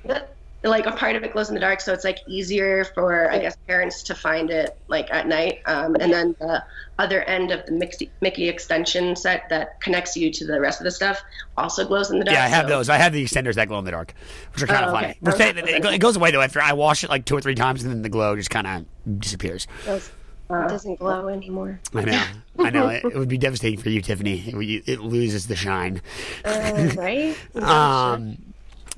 [0.64, 3.38] like a part of it glows in the dark, so it's like easier for I
[3.40, 5.60] guess parents to find it like at night.
[5.66, 6.62] Um, and then the
[7.00, 10.84] other end of the Mickey, Mickey extension set that connects you to the rest of
[10.84, 11.20] the stuff
[11.56, 12.36] also glows in the dark.
[12.36, 12.88] Yeah, I have so- those.
[12.88, 14.14] I have the extenders that glow in the dark,
[14.54, 15.08] which are kind Oh, of funny.
[15.26, 15.52] okay.
[15.52, 17.82] But it, it goes away though after I wash it like two or three times,
[17.82, 19.66] and then the glow just kind of disappears.
[19.84, 20.10] Those-
[20.50, 21.80] it doesn't glow anymore.
[21.94, 22.24] I know.
[22.58, 22.88] I know.
[22.88, 24.38] It, it would be devastating for you, Tiffany.
[24.38, 26.02] It, it loses the shine.
[26.44, 27.34] Uh, right?
[27.62, 28.36] Um,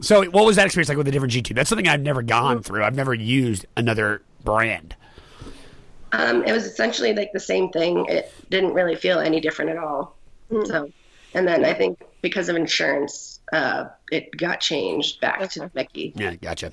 [0.00, 1.56] so, what was that experience like with the different G-tube?
[1.56, 2.84] That's something I've never gone through.
[2.84, 4.96] I've never used another brand.
[6.12, 8.06] Um, it was essentially like the same thing.
[8.08, 10.16] It didn't really feel any different at all.
[10.66, 10.90] So,
[11.32, 16.14] and then I think because of insurance, uh, it got changed back to Mickey.
[16.16, 16.72] Yeah, gotcha.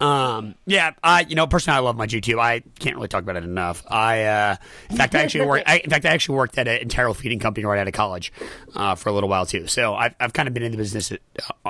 [0.00, 2.38] Um, yeah, I you know personally I love my G-tube.
[2.38, 3.82] I can't really talk about it enough.
[3.88, 4.56] I uh,
[4.90, 5.64] in fact I actually work.
[5.66, 8.32] I, in fact I actually worked at an enteral feeding company right out of college
[8.76, 9.66] uh, for a little while too.
[9.66, 11.16] So I've I've kind of been in the business, uh,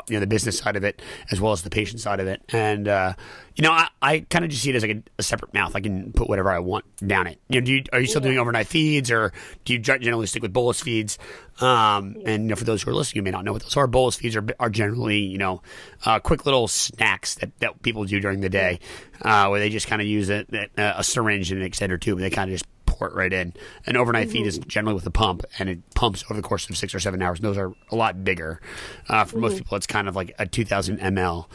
[0.08, 2.42] you know, the business side of it as well as the patient side of it,
[2.50, 3.14] and uh,
[3.54, 5.74] you know I, I kind of just see it as like a, a separate mouth.
[5.74, 7.40] I can put whatever I want down it.
[7.48, 9.32] You know, do you, are you still doing overnight feeds or
[9.64, 11.18] do you generally stick with bolus feeds?
[11.60, 13.76] Um, and you know, for those who are listening, you may not know what those
[13.76, 13.86] are.
[13.86, 15.62] Bolus feeds are, are generally, you know,
[16.04, 18.80] uh, quick little snacks that, that people do during the day,
[19.22, 20.44] uh, where they just kind of use a,
[20.76, 22.18] a, a syringe and an extender tube.
[22.18, 23.52] And they kind of just pour it right in.
[23.86, 26.76] An overnight feed is generally with a pump, and it pumps over the course of
[26.76, 27.38] six or seven hours.
[27.38, 28.60] And those are a lot bigger.
[29.08, 31.46] Uh, for most people, it's kind of like a 2,000 ml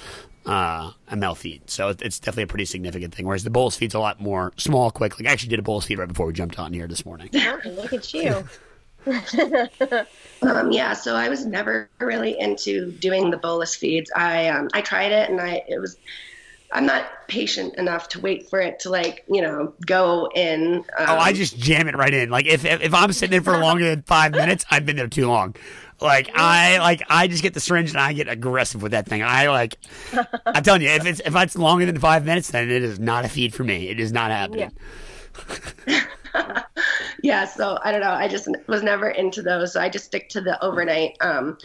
[0.46, 1.70] uh, ml feed.
[1.70, 3.26] So it's definitely a pretty significant thing.
[3.26, 5.20] Whereas the bolus feed's a lot more small, quick.
[5.20, 7.30] Like I actually did a bolus feed right before we jumped on here this morning.
[7.66, 8.44] Look at you.
[10.42, 14.10] Um, yeah, so I was never really into doing the bolus feeds.
[14.16, 15.98] I um, I tried it and I it was
[16.72, 20.76] I'm not patient enough to wait for it to like you know go in.
[20.98, 22.30] Um, Oh, I just jam it right in.
[22.30, 25.08] Like if if, if I'm sitting in for longer than five minutes, I've been there
[25.10, 25.56] too long.
[26.00, 29.22] Like I like I just get the syringe and I get aggressive with that thing.
[29.24, 29.76] I like
[30.46, 33.26] I'm telling you, if it's if it's longer than five minutes, then it is not
[33.26, 33.90] a feed for me.
[33.90, 34.72] It is not happening.
[35.86, 36.64] yeah,
[37.46, 38.12] so I don't know.
[38.12, 39.74] I just was never into those.
[39.74, 41.58] So I just stick to the overnight um,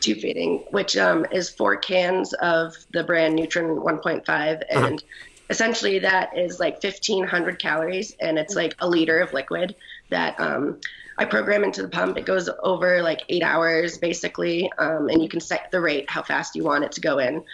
[0.00, 5.02] tube feeding, which um, is four cans of the brand Nutren 1.5, and
[5.50, 9.74] essentially that is like 1,500 calories, and it's like a liter of liquid
[10.10, 10.80] that um,
[11.18, 12.16] I program into the pump.
[12.16, 16.22] It goes over like eight hours basically, um, and you can set the rate how
[16.22, 17.44] fast you want it to go in.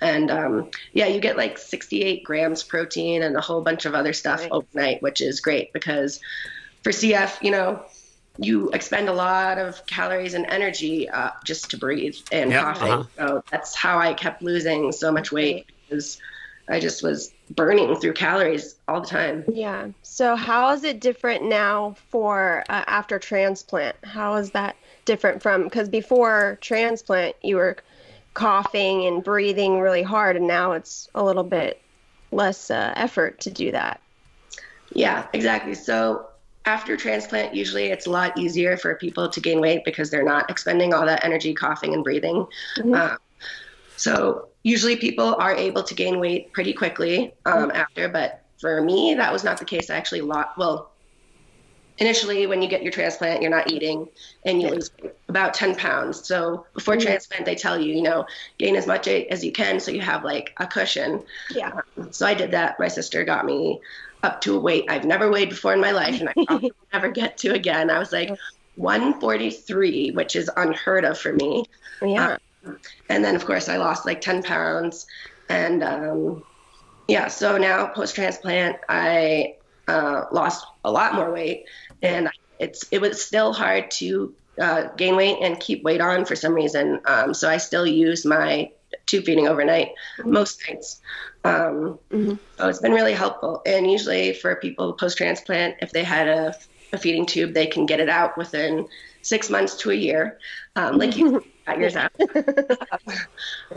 [0.00, 4.12] And um, yeah, you get like 68 grams protein and a whole bunch of other
[4.12, 4.52] stuff Right.
[4.52, 6.20] overnight, which is great because
[6.88, 7.84] for CF, you know,
[8.38, 12.92] you expend a lot of calories and energy uh, just to breathe and Yep, coughing.
[12.92, 13.04] uh-huh.
[13.18, 16.18] So that's how I kept losing so much weight because
[16.66, 19.44] I just was burning through calories all the time.
[19.52, 19.88] Yeah.
[20.00, 23.96] So how is it different now for uh, after transplant?
[24.02, 24.74] How is that
[25.04, 27.76] different from because before transplant you were
[28.32, 31.82] coughing and breathing really hard, and now it's a little bit
[32.32, 34.00] less uh, effort to do that.
[34.94, 35.74] Yeah, exactly.
[35.74, 36.28] So
[36.68, 40.50] after transplant, usually it's a lot easier for people to gain weight because they're not
[40.50, 42.46] expending all that energy coughing and breathing.
[42.76, 42.94] Mhm.
[42.94, 43.18] Um,
[43.96, 49.14] so usually people are able to gain weight pretty quickly um, after, but for me,
[49.14, 49.88] that was not the case.
[49.88, 50.92] I actually lost, well,
[51.96, 54.06] initially when you get your transplant, you're not eating
[54.44, 54.90] and you lose
[55.28, 56.28] about 10 pounds.
[56.28, 57.02] So before Mhm.
[57.02, 58.26] transplant, they tell you, you know,
[58.58, 61.24] gain as much as you can so you have like a cushion.
[61.50, 61.80] Yeah.
[62.10, 62.78] So I did that.
[62.78, 63.80] My sister got me
[64.22, 66.88] up to a weight I've never weighed before in my life, and I probably will
[66.92, 67.90] never get to again.
[67.90, 68.30] I was like
[68.76, 71.64] 143, which is unheard of for me.
[72.02, 72.38] Yeah.
[73.08, 75.06] And then, of course, I lost like 10 pounds.
[75.48, 76.44] And um,
[77.06, 79.56] yeah, so now post transplant, I
[79.88, 81.64] uh, lost a lot more weight,
[82.02, 86.36] and it's it was still hard to uh, gain weight and keep weight on for
[86.36, 87.00] some reason.
[87.06, 88.70] Um, so I still use my
[89.06, 89.90] tube feeding overnight
[90.24, 91.00] most nights.
[91.44, 92.38] Um, Mhm.
[92.58, 93.62] So it's been really helpful.
[93.66, 96.54] And usually for people post transplant, if they had a,
[96.92, 98.86] a feeding tube, they can get it out within
[99.22, 100.38] six months to a year.
[100.76, 102.10] Um, like you got yours out.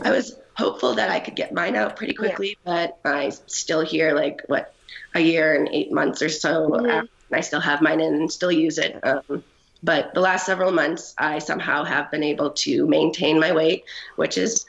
[0.02, 4.14] I was hopeful that I could get mine out pretty quickly, but I still hear
[4.14, 4.74] like what
[5.14, 6.70] a year and eight months or so.
[6.70, 6.98] Mhm.
[7.00, 8.98] and I still have mine in and still use it.
[9.02, 9.44] Um,
[9.82, 13.84] but the last several months, I somehow have been able to maintain my weight,
[14.16, 14.64] which is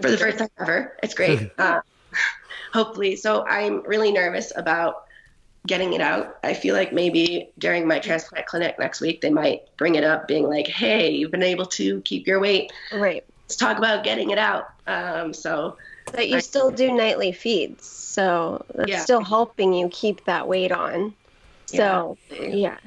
[0.00, 0.96] for the first time ever.
[1.02, 1.50] It's great.
[1.58, 1.80] uh,
[2.72, 3.16] hopefully.
[3.16, 5.04] So I'm really nervous about
[5.66, 6.38] getting it out.
[6.42, 10.26] I feel like maybe during my transplant clinic next week, they might bring it up,
[10.26, 12.72] being like, hey, you've been able to keep your weight.
[12.92, 13.24] Right.
[13.44, 14.70] Let's talk about getting it out.
[14.86, 15.76] Um, so,
[16.12, 18.98] But you still do nightly feeds, so that's Yeah.
[19.00, 21.14] still helping you keep that weight on.
[21.66, 22.78] So yeah.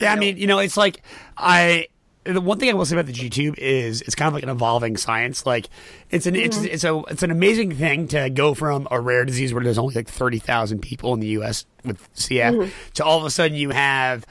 [0.00, 1.02] Yeah, I mean, you know, it's like
[1.36, 1.88] I.
[2.24, 4.44] The one thing I will say about the G tube is it's kind of like
[4.44, 5.44] an evolving science.
[5.44, 5.68] Like
[6.10, 9.52] it's an it's it's a it's an amazing thing to go from a rare disease
[9.52, 11.66] where there's only like thirty thousand people in the U.S.
[11.84, 14.24] with CF to all of a sudden you have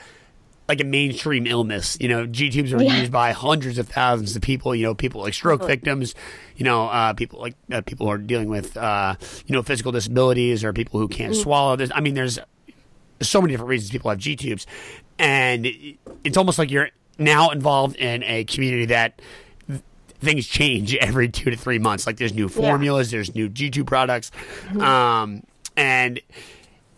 [0.69, 1.97] like a mainstream illness.
[1.99, 2.97] You know, G tubes are Yeah.
[3.01, 4.73] used by hundreds of thousands of people.
[4.73, 6.15] You know, people like stroke victims.
[6.55, 9.15] You know, uh, people like uh, people who are dealing with uh,
[9.47, 11.75] you know physical disabilities or people who can't swallow.
[11.75, 12.39] There's, I mean, there's
[13.19, 14.65] there's so many different reasons people have G tubes,
[15.19, 19.21] and it- it's almost like you're now involved in a community that
[20.19, 22.05] things change every two to three months.
[22.05, 24.31] Like there's new formulas, there's new G-tube products,
[24.79, 25.43] um,
[25.75, 26.19] and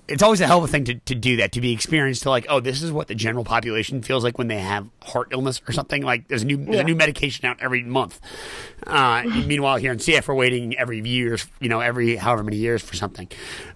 [0.07, 2.29] it's always a hell of a thing to, to do that to be experienced to
[2.29, 5.61] like oh this is what the general population feels like when they have heart illness
[5.67, 6.01] or something.
[6.03, 6.81] Like there's a new there's Yeah.
[6.81, 8.19] a new medication out every month.
[8.85, 12.81] Uh, meanwhile here in CF we're waiting every years you know every however many years
[12.81, 13.29] for something.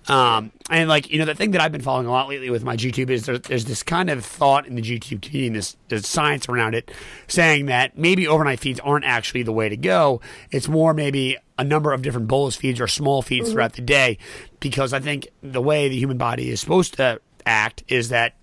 [0.10, 2.64] Um, and like you know the thing that I've been following a lot lately with
[2.64, 5.78] my GTube is there, there's this kind of thought in the GTube community and this
[5.88, 6.92] there's science around it
[7.28, 10.20] saying that maybe overnight feeds aren't actually the way to go.
[10.52, 13.54] It's more maybe a number of different bolus feeds or small feeds mm-hmm.
[13.54, 14.18] throughout the day
[14.60, 18.36] because I think the way the human body is supposed to act is that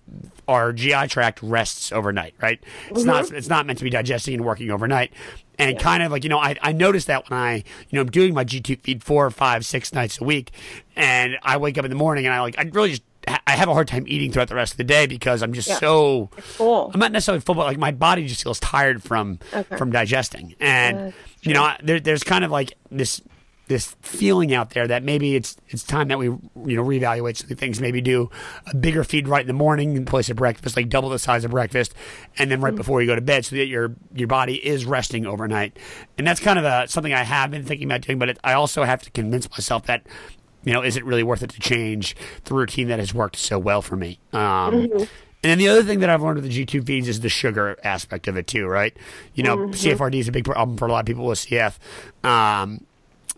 [0.47, 2.61] our GI tract rests overnight, right?
[2.89, 3.35] It's not mm-hmm.
[3.35, 5.13] it's not meant to be digesting and working overnight.
[5.57, 8.11] And kind of like, you know, I, I noticed that when I, you know, I'm
[8.11, 10.51] doing my G-tube feed four, five, six nights a week,
[10.97, 13.69] and I wake up in the morning and I like, I really just, I have
[13.69, 15.77] a hard time eating throughout the rest of the day because I'm just Yeah.
[15.79, 16.91] so, Full.
[16.93, 19.77] I'm not necessarily full, but like my body just feels tired from Okay.
[19.77, 21.11] from digesting, and Uh,
[21.41, 23.21] you know, I- there, there's kind of like this
[23.67, 26.39] this feeling out there that maybe it's it's time that we you
[26.75, 27.81] know reevaluate some things.
[27.81, 28.29] Maybe do
[28.71, 31.43] a bigger feed right in the morning in place of breakfast, like double the size
[31.43, 31.95] of breakfast,
[32.37, 35.25] and then right before you go to bed, so that your your body is resting
[35.25, 35.79] overnight.
[36.19, 38.53] And that's kind of a, something I have been thinking about doing, but it, I
[38.53, 40.03] also have to convince myself that.
[40.65, 43.57] You know, is it really worth it to change the routine that has worked so
[43.57, 44.19] well for me?
[44.33, 44.73] Um,
[45.43, 47.77] And then the other thing that I've learned with the G-tube feeds is the sugar
[47.83, 48.97] aspect of it too, right?
[49.35, 51.77] You know, CFRD is a big problem for a lot of people with CF.
[52.23, 52.83] Um,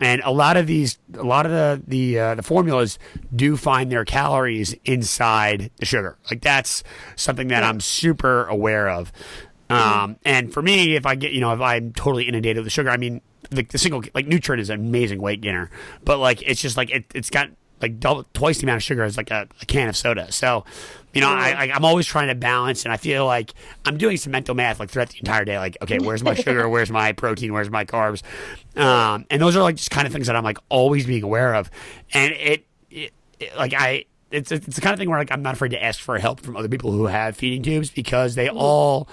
[0.00, 2.98] and a lot of these, a lot of the the uh, the formulas
[3.34, 6.16] do find their calories inside the sugar.
[6.30, 6.82] Like that's
[7.16, 9.12] something that I'm super aware of.
[9.68, 12.88] Um, and for me, if I get, you know, if I'm totally inundated with sugar,
[12.88, 15.70] I mean, the, the single like Nutren is an amazing weight gainer,
[16.04, 19.02] but like it's just like it, it's got like double twice the amount of sugar
[19.02, 20.30] as like a, a can of soda.
[20.32, 20.64] So,
[21.14, 24.16] you know, I, I I'm always trying to balance, and I feel like I'm doing
[24.16, 25.58] some mental math like throughout the entire day.
[25.58, 26.68] Like, okay, where's my sugar?
[26.78, 27.52] Where's my protein?
[27.52, 28.22] Where's my carbs?
[28.76, 31.54] Um, and those are like just kind of things that I'm like always being aware
[31.54, 31.70] of,
[32.12, 35.42] and it, it, it like I it's it's the kind of thing where like I'm
[35.42, 38.48] not afraid to ask for help from other people who have feeding tubes because they
[38.48, 39.08] all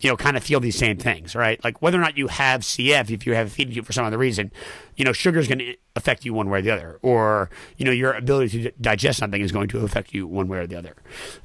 [0.00, 1.62] you know kind of feel these same things, right?
[1.62, 4.04] Like whether or not you have CF, if you have a feeding tube for some
[4.04, 4.50] other reason,
[4.96, 7.84] you know sugar is going to affect you one way or the other, or you
[7.84, 10.76] know your ability to digest something is going to affect you one way or the
[10.76, 10.94] other.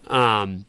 [0.08, 0.66] Um,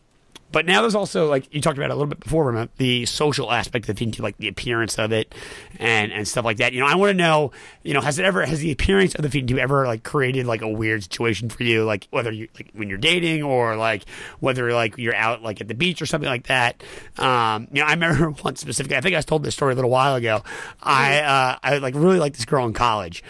[0.52, 3.88] but now there's also like you talked about a little bit before, the social aspect
[3.88, 5.34] of the tube, like the appearance of it
[5.78, 6.72] and and stuff like that.
[6.72, 9.22] You know, I want to know, you know, has it ever has the appearance of
[9.22, 12.70] the tube ever like created like a weird situation for you, like whether you like
[12.74, 14.04] when you're dating or like
[14.40, 16.82] whether like you're out like at the beach or something like that.
[17.18, 18.96] Um, you know, I remember one specifically.
[18.96, 20.42] I think I told this story a little while ago.
[20.82, 23.24] I uh, I like really liked this girl in college.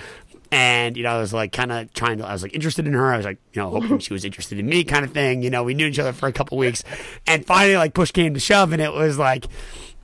[0.52, 2.92] And, you know, I was like kind of trying to, I was like interested in
[2.92, 3.10] her.
[3.10, 5.42] I was like, you know, hoping she was interested in me kind of thing.
[5.42, 6.84] You know, we knew each other for a couple weeks.
[7.26, 9.46] And finally, like, push came to shove, and it was like,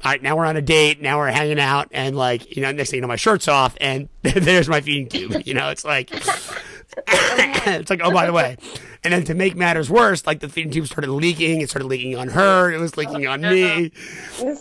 [0.02, 1.02] all right, now we're on a date.
[1.02, 1.88] Now we're hanging out.
[1.90, 5.10] And, like, you know, next thing you know, my shirt's off, and there's my feeding
[5.10, 5.46] tube.
[5.46, 6.08] You know, it's like,
[7.06, 8.56] it's like, oh, by the way.
[9.04, 11.60] And then to make matters worse, like the feeding tube started leaking.
[11.60, 12.72] It started leaking on her.
[12.72, 13.92] It was leaking on me.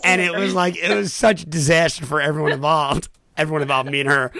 [0.04, 3.08] And it was like, it was such a disaster for everyone involved.
[3.38, 4.32] Everyone involved, me and her.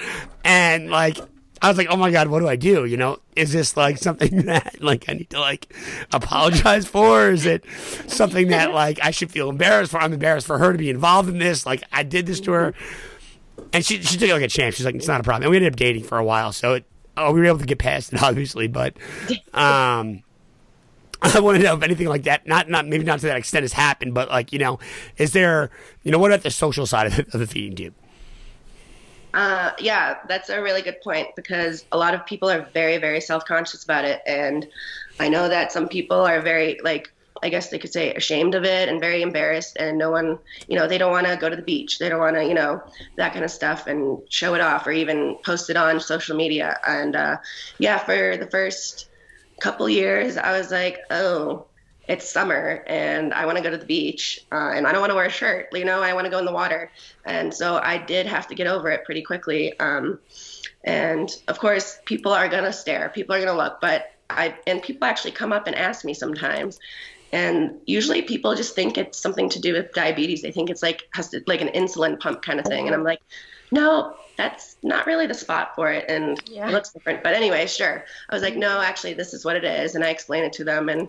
[0.44, 1.18] And like,
[1.60, 2.84] I was like, oh my God, what do I do?
[2.84, 5.72] You know, is this like something that like I need to like
[6.12, 7.30] apologize for?
[7.30, 7.64] Is it
[8.06, 9.98] something that like I should feel embarrassed for?
[9.98, 11.66] I'm embarrassed for her to be involved in this.
[11.66, 12.74] Like I did this to her.
[13.72, 14.74] And she, she took it like a champ.
[14.74, 15.42] She's like, it's not a problem.
[15.44, 16.52] And we ended up dating for a while.
[16.52, 16.84] So it,
[17.16, 18.68] oh, we were able to get past it, obviously.
[18.68, 18.96] But,
[19.52, 20.22] um,
[21.20, 23.64] I want to know if anything like that, not not maybe not to that extent
[23.64, 24.78] has happened, but like you know,
[25.16, 25.70] is there
[26.04, 27.94] you know what about the social side of the, of the feeding tube?
[29.34, 33.20] Uh, yeah, that's a really good point because a lot of people are very, very
[33.20, 34.20] self conscious about it.
[34.26, 34.66] And
[35.20, 37.08] I know that some people are very, like,
[37.42, 39.76] I guess they could say ashamed of it and very embarrassed.
[39.78, 41.98] And no one, you know, they don't want to go to the beach.
[41.98, 42.82] They don't want to, you know,
[43.16, 46.78] that kind of stuff and show it off or even post it on social media.
[46.86, 47.36] And uh,
[47.78, 49.08] yeah, for the first
[49.60, 51.67] couple years, I was like, oh,
[52.08, 55.10] it's summer and I want to go to the beach uh, and I don't want
[55.10, 55.68] to wear a shirt.
[55.72, 56.90] You know, I want to go in the water.
[57.26, 59.78] And so I did have to get over it pretty quickly.
[59.78, 60.18] Um,
[60.84, 64.56] and of course, people are going to stare, people are going to look, but I,
[64.66, 66.80] and people actually come up and ask me sometimes.
[67.30, 70.40] And usually people just think it's something to do with diabetes.
[70.40, 72.86] They think it's like, has to, like an insulin pump kind of thing.
[72.86, 73.20] And I'm like,
[73.70, 76.06] no, that's not really the spot for it.
[76.08, 76.68] And yeah.
[76.68, 77.22] it looks different.
[77.22, 78.04] But anyway, sure.
[78.30, 79.94] I was like, no, actually, this is what it is.
[79.94, 80.88] And I explained it to them.
[80.88, 81.08] And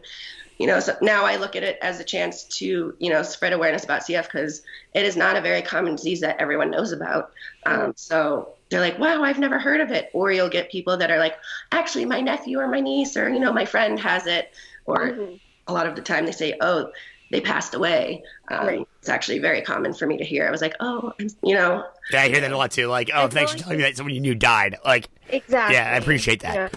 [0.60, 3.54] you know, so now I look at it as a chance to, you know, spread
[3.54, 4.62] awareness about CF because
[4.93, 7.32] it is not a very common disease that everyone knows about.
[7.65, 10.10] Um, so they're like, wow, I've never heard of it.
[10.13, 11.36] Or you'll get people that are like,
[11.72, 14.52] actually, my nephew or my niece or, you know, my friend has it.
[14.86, 15.36] Or mm-hmm.
[15.67, 16.91] a lot of the time they say, oh,
[17.32, 18.22] they passed away.
[18.50, 18.88] Um, right.
[19.00, 20.45] It's actually very common for me to hear.
[20.45, 21.86] I was like, oh, you know.
[22.12, 22.88] Yeah, I hear that a lot too.
[22.88, 24.76] Like, oh, thanks for telling me that someone you knew died.
[24.84, 25.78] Like, exactly.
[25.78, 26.74] Yeah, I appreciate that.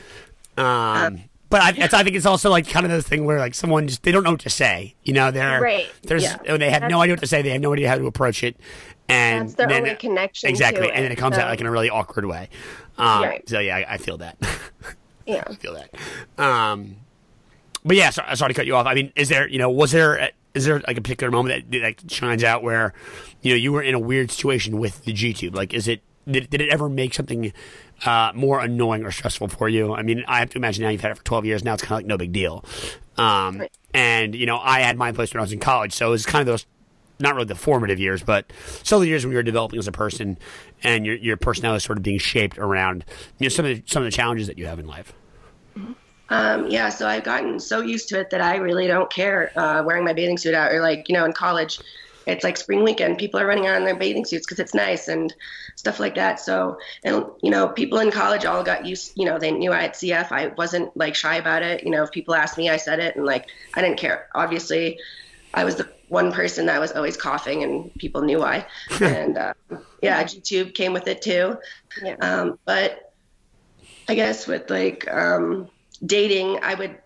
[0.57, 1.05] Yeah.
[1.05, 3.55] Um, um but I, I, think it's also like kind of the thing where like
[3.55, 4.95] someone just they don't know what to say.
[5.05, 5.87] You know, they're right.
[6.03, 6.38] There's yeah.
[6.38, 7.43] they have that's, no idea what to say.
[7.43, 8.57] They have no idea how to approach it,
[9.07, 10.49] and that's their then, only connection.
[10.49, 11.43] Exactly, and then it comes so.
[11.43, 12.49] out like in a really awkward way.
[12.97, 13.47] Um, right.
[13.47, 14.38] So yeah, I, I feel that.
[15.27, 16.43] yeah, I feel that.
[16.43, 16.97] Um,
[17.85, 18.87] but yeah, sorry, sorry to cut you off.
[18.87, 21.81] I mean, is there you know was there is there like a particular moment that
[21.83, 22.95] that shines out where
[23.43, 25.55] you know you were in a weird situation with the G tube?
[25.55, 27.52] Like, is it did, did it ever make something
[28.04, 29.94] uh, more annoying or stressful for you?
[29.94, 31.64] I mean, I have to imagine now you've had it for 12 years.
[31.64, 32.64] Now it's kind of like no big deal.
[33.16, 33.70] Um, right.
[33.94, 35.92] And, you know, I had my place when I was in college.
[35.92, 36.66] So it was kind of those,
[37.18, 39.92] not really the formative years, but still the years when you were developing as a
[39.92, 40.38] person
[40.82, 43.04] and your, your personality is sort of being shaped around,
[43.38, 45.12] you know, some of the, some of the challenges that you have in life.
[46.28, 49.82] Um, yeah, so I've gotten so used to it that I really don't care uh,
[49.85, 51.78] wearing my bathing suit out or like, you know, in college,
[52.26, 53.18] it's like spring weekend.
[53.18, 55.35] People are running around in their bathing suits because it's nice and
[55.76, 56.40] stuff like that.
[56.40, 59.12] So, and you know, people in college all got used.
[59.16, 60.30] You know, they knew I had CF.
[60.30, 61.85] I wasn't like shy about it.
[61.85, 64.28] You know, if people asked me, I said it, and like I didn't care.
[64.35, 64.98] Obviously,
[65.54, 68.66] I was the one person that was always coughing, and people knew why.
[69.00, 69.54] and uh,
[70.02, 71.56] yeah, G-tube came with it too.
[72.02, 72.16] Yeah.
[72.20, 73.12] Um, but
[74.08, 75.68] I guess with like um,
[76.04, 76.98] dating, I would.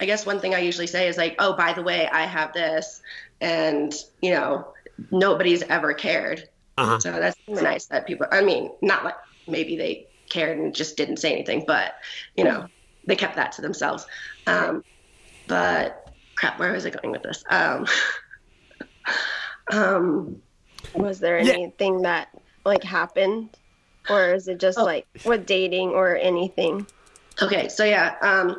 [0.00, 2.52] I guess one thing I usually say is like, oh, by the way, I have
[2.52, 3.00] this
[3.44, 4.66] and you know
[5.10, 6.48] nobody's ever cared.
[6.78, 6.98] Uh-huh.
[6.98, 8.26] So that's nice that people.
[8.32, 9.14] I mean, not like
[9.46, 11.94] maybe they cared and just didn't say anything, but
[12.36, 12.66] you know
[13.06, 14.06] they kept that to themselves.
[14.46, 14.82] Um,
[15.46, 17.44] but crap, where was I going with this?
[17.50, 17.86] Um,
[19.72, 20.42] um,
[20.94, 22.02] was there anything yeah.
[22.02, 22.28] that
[22.64, 23.50] like happened,
[24.08, 24.84] or is it just oh.
[24.84, 26.86] like with dating or anything?
[27.42, 28.56] Okay, so yeah, um,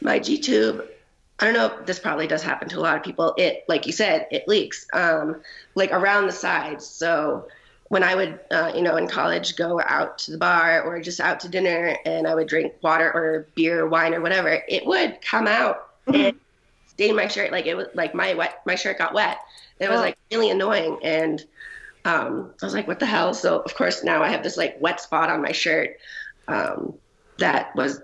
[0.00, 0.88] my G tube.
[1.40, 1.72] I don't know.
[1.84, 3.34] This probably does happen to a lot of people.
[3.36, 5.40] It, like you said, it leaks, um,
[5.76, 6.84] like around the sides.
[6.86, 7.46] So
[7.88, 11.20] when I would, uh, you know, in college, go out to the bar or just
[11.20, 14.84] out to dinner, and I would drink water or beer, or wine, or whatever, it
[14.84, 16.34] would come out and
[16.88, 17.52] stain my shirt.
[17.52, 19.38] Like it was like my wet, my shirt got wet.
[19.78, 20.02] It was Oh.
[20.02, 21.44] like really annoying, and
[22.04, 24.76] um, I was like, "What the hell?" So of course now I have this like
[24.80, 25.96] wet spot on my shirt.
[26.48, 26.94] Um,
[27.38, 28.00] that was,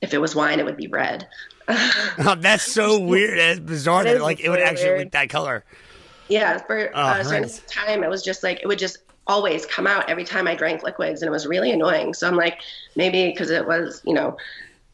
[0.00, 1.26] if it was wine, it would be red.
[2.18, 3.38] Oh, that's so weird.
[3.38, 5.12] That's bizarre That that like it would actually weird.
[5.12, 5.64] that color.
[6.28, 9.64] Yeah, for Oh, uh, a certain time, it was just like it would just always
[9.66, 12.14] come out every time I drank liquids, and it was really annoying.
[12.14, 12.60] So I'm like,
[12.96, 14.36] maybe because it was, you know,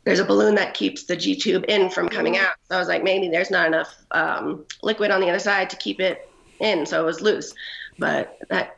[0.04, 2.54] there's a balloon that keeps the G tube in from coming out.
[2.68, 5.76] So I was like, maybe there's not enough um, liquid on the other side to
[5.76, 6.28] keep it
[6.60, 7.52] in, so it was loose.
[7.98, 8.76] But that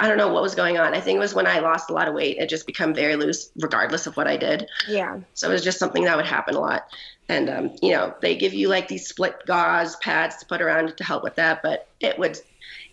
[0.00, 0.94] I don't know what was going on.
[0.94, 3.16] I think it was when I lost a lot of weight, it just became very
[3.16, 4.66] loose, regardless of what I did.
[4.88, 5.20] Yeah.
[5.34, 6.82] So it was just something that would happen a lot.
[7.28, 10.96] And, um, you know, they give you like these split gauze pads to put around
[10.96, 12.38] to help with that, but it would,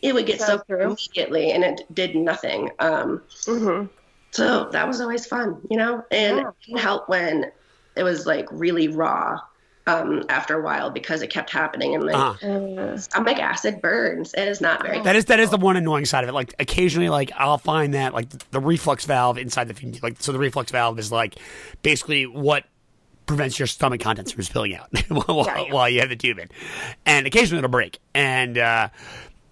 [0.02, 0.82] it would get true.
[0.82, 2.70] immediately and it did nothing.
[2.80, 3.86] Um, hmm
[4.32, 6.48] so that was always fun, you know, and Yeah.
[6.50, 7.52] it didn't help when
[7.96, 9.40] it was like really raw
[9.86, 12.48] um, after a while because it kept happening and like Uh-huh.
[12.48, 14.34] Uh, stomach acid burns.
[14.34, 16.34] It is not very That is that is the one annoying side of it.
[16.34, 20.40] Like occasionally, like I'll find that like the reflux valve inside the like so the
[20.40, 21.36] reflux valve is like
[21.82, 22.64] basically what
[23.26, 25.74] prevents your stomach contents from spilling out while, Yeah, yeah.
[25.74, 26.50] while you have the tube in,
[27.06, 28.00] and occasionally it'll break.
[28.14, 28.90] And uh,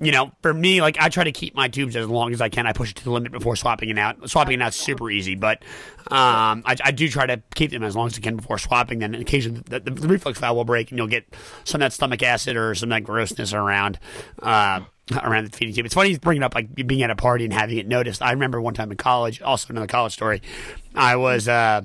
[0.02, 2.50] you know, for me, like I try to keep my tubes as long as I
[2.50, 2.66] can.
[2.66, 4.28] I push it to the limit before swapping it out.
[4.30, 5.62] Swapping it out's super easy, but
[6.08, 8.98] um, I, I do try to keep them as long as I can before swapping
[8.98, 9.14] them.
[9.14, 11.26] And occasionally, the, the, the reflux valve will break, and you'll get
[11.66, 14.00] some of that stomach acid or some of that grossness around.
[14.42, 14.82] Uh,
[15.24, 15.86] around the feeding tube.
[15.86, 18.22] It's funny you bring it up, like being at a party and having it noticed.
[18.22, 20.42] I remember one time in college, also another college story.
[20.96, 21.82] I was uh,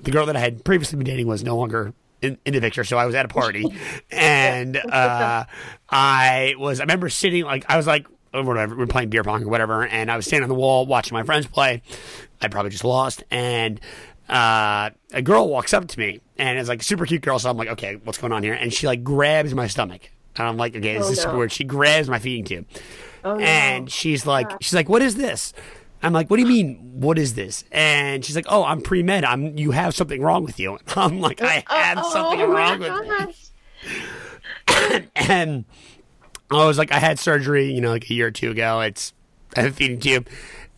[0.00, 1.92] the girl that I had previously been dating was no longer
[2.22, 3.64] in, in the picture, so I was at a party,
[4.10, 5.44] and uh,
[5.90, 6.80] I was.
[6.80, 8.06] I remember sitting like I was like.
[8.32, 10.86] Whatever, we we're playing beer pong or whatever, and I was standing on the wall
[10.86, 11.82] watching my friends play.
[12.42, 13.80] I probably just lost, and
[14.28, 17.38] uh, a girl walks up to me, and it's like a super cute girl.
[17.38, 18.54] So I'm like, okay, what's going on here?
[18.54, 21.38] And she like grabs my stomach, and I'm like, okay, this Oh, is no.
[21.38, 21.52] weird.
[21.52, 22.66] She grabs my feeding tube,
[23.24, 23.44] oh, no.
[23.44, 25.52] and she's like, she's like, what is this?
[26.04, 26.76] I'm like, what do you mean?
[27.00, 27.64] What is this?
[27.72, 29.24] And she's like, oh, I'm pre med.
[29.24, 30.78] I'm you have something wrong with you.
[30.96, 33.34] I'm like, I uh, have oh, something oh, wrong with me.
[35.14, 35.64] And
[36.50, 38.80] I was like, I had surgery, you know, like a year or two ago.
[38.80, 39.12] It's
[39.56, 40.28] I have a feeding tube.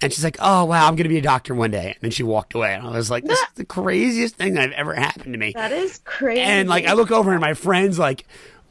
[0.02, 1.86] And she's like, oh, wow, I'm going to be a doctor one day.
[1.86, 2.74] And then she walked away.
[2.74, 5.52] And I was like, this is the craziest thing that ever happened to me.
[5.52, 6.42] That is crazy.
[6.42, 8.26] And like I look over and my friends like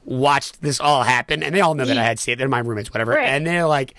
[0.06, 2.38] watched this all happen and they all know that I had it.
[2.38, 3.14] They're my roommates, whatever.
[3.14, 3.28] Right.
[3.28, 3.96] And they're like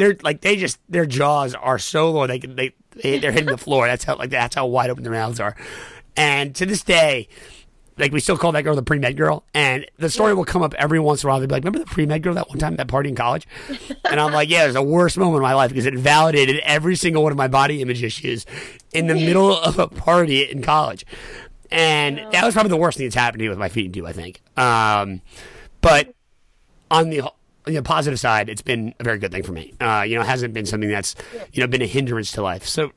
[0.00, 2.72] they're like they just their jaws are so low they can they,
[3.02, 3.86] they they're hitting the floor.
[3.86, 5.54] That's how like that's how wide open their mouths are.
[6.16, 7.28] And to this day,
[7.98, 10.62] like we still call that girl the pre med girl, and the story will come
[10.62, 11.38] up every once in a while.
[11.38, 13.14] They'll be like, "Remember the pre med girl that one time at that party in
[13.14, 13.46] college?"
[14.10, 16.60] And I'm like, "Yeah, it was the worst moment of my life because it validated
[16.64, 18.46] every single one of my body image issues
[18.92, 21.04] in the middle of a party in college."
[21.70, 24.06] And that was probably the worst thing that's happened to me with my feeding tube,
[24.06, 24.40] I think.
[24.56, 25.20] Um,
[25.82, 26.14] but
[26.90, 27.22] on the
[27.66, 29.74] on the positive side, it's been a very good thing for me.
[29.80, 31.14] Uh, you know, it hasn't been something that's
[31.52, 32.66] you know been a hindrance to life.
[32.66, 32.92] So,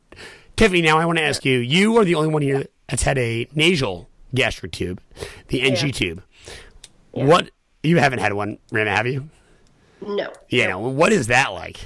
[0.55, 3.17] Tiffany, now I want to ask you: You are the only one here that's had
[3.17, 5.01] a nasal gastric tube,
[5.49, 5.91] the NG Yeah.
[5.91, 6.23] tube.
[7.11, 7.51] What
[7.83, 9.29] you haven't had one, Rima, have you?
[10.01, 10.31] No.
[10.49, 10.67] Yeah.
[10.67, 10.79] no.
[10.79, 11.77] What is that like?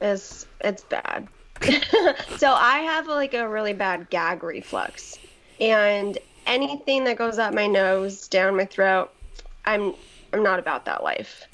[0.00, 1.28] It's it's bad.
[2.38, 5.18] so I have like a really bad gag reflux,
[5.60, 9.10] and anything that goes up my nose, down my throat,
[9.66, 9.94] I'm
[10.32, 11.46] I'm not about that life.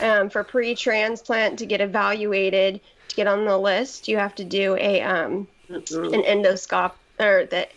[0.00, 4.76] Um, for pre-transplant to get evaluated to get on the list, you have to do
[4.76, 7.68] a um, an endoscop or the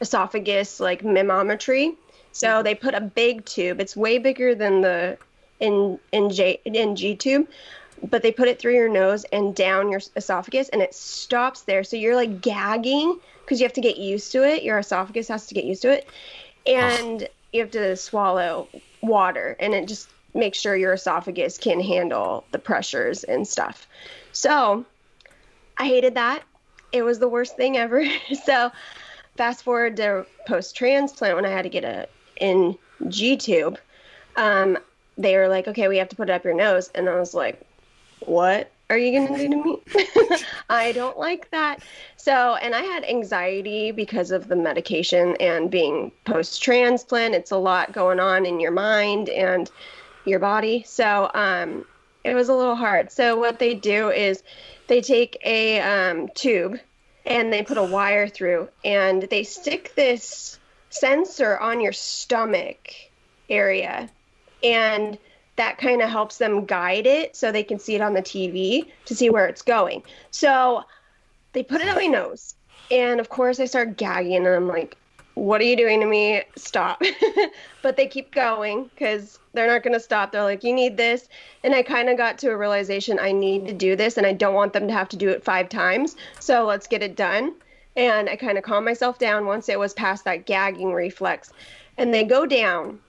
[0.00, 1.96] esophagus like manometry.
[2.32, 3.80] So they put a big tube.
[3.80, 5.18] It's way bigger than the
[5.60, 7.48] in in J NG tube,
[8.10, 11.84] but they put it through your nose and down your esophagus, and it stops there.
[11.84, 14.62] So you're like gagging because you have to get used to it.
[14.62, 16.08] Your esophagus has to get used to it,
[16.66, 18.68] and you have to swallow
[19.06, 23.86] water, and it just makes sure your esophagus can handle the pressures and stuff.
[24.32, 24.84] So
[25.78, 26.42] I hated that.
[26.92, 28.04] It was the worst thing ever.
[28.44, 28.70] so
[29.36, 32.76] fast forward to post transplant when I had to get a in
[33.08, 33.78] G tube.
[34.36, 34.78] Um,
[35.16, 37.34] they were like, okay, we have to put it up your nose, and I was
[37.34, 37.64] like,
[38.20, 39.82] what are you gonna do to me?
[40.68, 41.82] I don't like that.
[42.16, 47.34] So, and I had anxiety because of the medication and being post transplant.
[47.34, 49.70] It's a lot going on in your mind and
[50.24, 50.84] your body.
[50.86, 51.86] So, um,
[52.24, 53.10] it was a little hard.
[53.10, 54.42] So, what they do is
[54.86, 56.78] they take a um, tube
[57.26, 60.58] and they put a wire through and they stick this
[60.90, 62.90] sensor on your stomach
[63.48, 64.10] area
[64.62, 65.18] and
[65.56, 68.90] that kind of helps them guide it so they can see it on the TV
[69.04, 70.02] to see where it's going.
[70.30, 70.84] So
[71.52, 72.54] they put it on my nose.
[72.90, 74.96] And of course, I start gagging and I'm like,
[75.34, 76.42] what are you doing to me?
[76.56, 77.02] Stop.
[77.82, 80.32] but they keep going because they're not going to stop.
[80.32, 81.28] They're like, you need this.
[81.62, 84.32] And I kind of got to a realization I need to do this and I
[84.32, 86.16] don't want them to have to do it five times.
[86.40, 87.54] So let's get it done.
[87.96, 91.52] And I kind of calmed myself down once it was past that gagging reflex.
[91.96, 93.00] And they go down.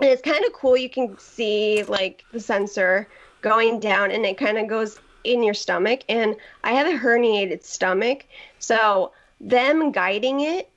[0.00, 0.76] And it's kind of cool.
[0.76, 3.08] You can see like the sensor
[3.40, 6.00] going down and it kind of goes in your stomach.
[6.08, 8.24] And I have a herniated stomach.
[8.58, 10.70] So them guiding it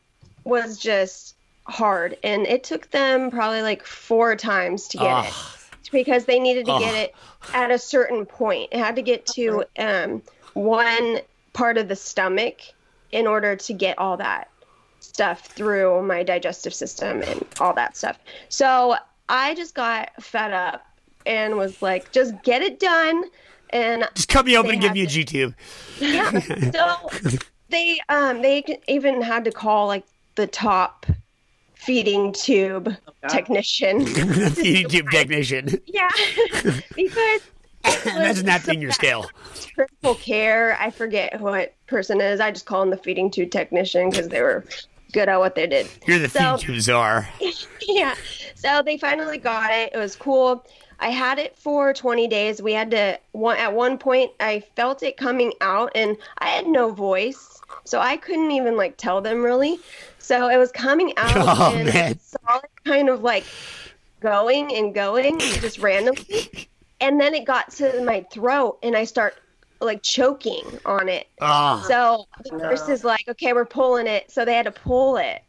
[0.43, 1.35] was just
[1.65, 5.33] hard and it took them probably like four times to get it
[5.91, 7.15] because they needed to get it
[7.53, 10.21] at a certain point it had to get to um,
[10.53, 11.19] one
[11.53, 12.59] part of the stomach
[13.11, 14.49] in order to get all that
[15.15, 18.95] stuff through my digestive system and all that stuff so
[19.29, 20.85] i just got fed up
[21.25, 23.23] and was like just get it done
[23.69, 25.55] and just cut me open and give had me a to- G-tube.
[25.99, 26.39] yeah.
[26.71, 27.09] So
[27.69, 30.03] they um they even had to call like
[30.35, 31.05] the top
[31.73, 33.27] feeding tube God.
[33.29, 34.05] technician.
[34.51, 35.81] feeding tube technician.
[35.87, 36.09] yeah.
[36.95, 37.41] because
[38.05, 39.29] Imagine that being your scale.
[39.75, 40.77] critical care.
[40.79, 42.39] I forget what person it is.
[42.39, 44.63] I just call them the feeding tube technician because they were
[45.15, 45.87] good at what they did.
[46.05, 47.27] You're the So- czar.
[47.87, 48.13] yeah.
[48.53, 49.91] So they finally got it.
[49.93, 50.63] It was cool.
[50.99, 52.61] I had it for 20 days.
[52.61, 56.67] We had to one at one point I felt it coming out and I had
[56.67, 57.61] no voice.
[57.85, 59.79] So I couldn't even like tell them really.
[60.19, 62.13] So it was coming out Oh, and man.
[62.13, 63.45] I saw it kind of like
[64.19, 66.67] going and going just randomly.
[67.01, 69.35] And then it got to my throat and I start
[69.85, 71.27] like choking on it.
[71.41, 72.69] Oh, So the No.
[72.69, 74.31] is like, okay, we're pulling it.
[74.31, 75.41] So they had to pull it.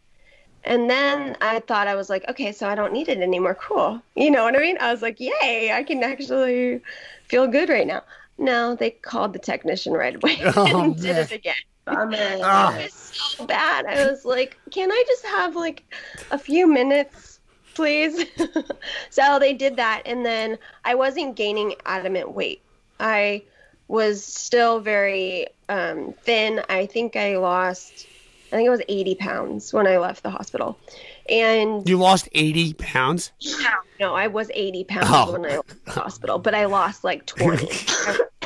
[0.65, 3.55] And then I thought I was like, okay, so I don't need it anymore.
[3.55, 4.03] Cool.
[4.17, 4.77] You know what I mean?
[4.81, 6.81] I was like, yay, I can actually
[7.29, 8.03] feel good right now.
[8.39, 11.23] No, they called the technician right away Oh, and did man.
[11.23, 11.55] it again.
[11.85, 12.39] Bummer.
[12.43, 12.77] Ah.
[12.77, 13.87] It was so bad.
[13.87, 15.85] I was like, can I just have like
[16.33, 17.39] a few minutes,
[17.75, 18.25] please?
[19.11, 20.03] so they did that.
[20.05, 22.63] And then I wasn't gaining adamant weight.
[22.99, 23.45] I
[23.89, 26.63] was still very um, thin.
[26.69, 28.07] I think I lost,
[28.53, 30.79] I think it was 80 pounds when I left the hospital.
[31.29, 33.33] And you lost 80 pounds?
[33.45, 33.71] no,
[34.01, 35.33] no, I was 80 pounds Oh.
[35.33, 37.69] when I left the hospital, but I lost like 20.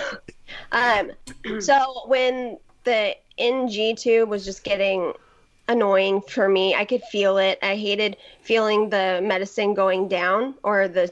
[0.73, 1.11] um,
[1.61, 5.13] so when the NG tube was just getting
[5.71, 7.59] annoying for me, I could feel it.
[7.63, 11.11] I hated feeling the medicine going down or the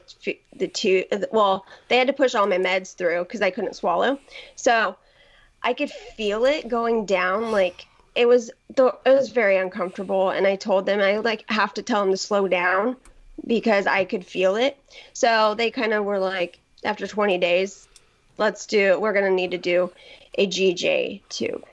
[0.55, 1.05] the tube.
[1.31, 4.19] Well, they had to push all my meds through because I couldn't swallow.
[4.55, 4.97] So
[5.63, 10.45] I could feel it going down like it was the it was very uncomfortable and
[10.45, 12.97] I told them I like have to tell them to slow down
[13.47, 14.77] because I could feel it.
[15.13, 17.87] So they kind of were like after 20 days
[18.37, 19.91] let's do we're going to need to do
[20.35, 21.65] a GJ tube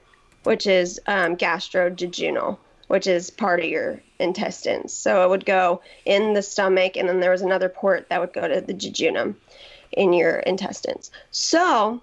[0.43, 2.59] which is um, gastrojejunal
[2.89, 4.93] which is part of your intestines.
[4.93, 8.32] So it would go in the stomach and then there was another port that would
[8.32, 9.34] go to the jejunum
[9.93, 11.11] in your intestines.
[11.30, 12.03] So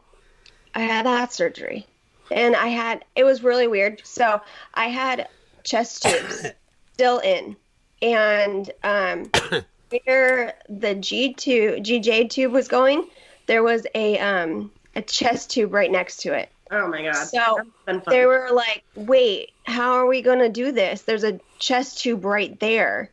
[0.75, 1.86] I had that surgery.
[2.31, 4.01] And I had it was really weird.
[4.03, 4.41] So
[4.73, 5.27] I had
[5.63, 6.45] chest tubes
[6.93, 7.55] still in.
[8.01, 9.31] And um
[10.05, 13.07] where the G tube GJ tube was going,
[13.45, 16.49] there was a um a chest tube right next to it.
[16.74, 17.13] Oh my god.
[17.13, 18.13] So That's been fun.
[18.13, 21.03] They were like, "Wait, how are we going to do this?
[21.03, 23.11] There's a chest tube right there."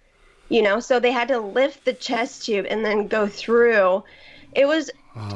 [0.49, 4.03] You know, so they had to lift the chest tube and then go through.
[4.53, 4.91] It was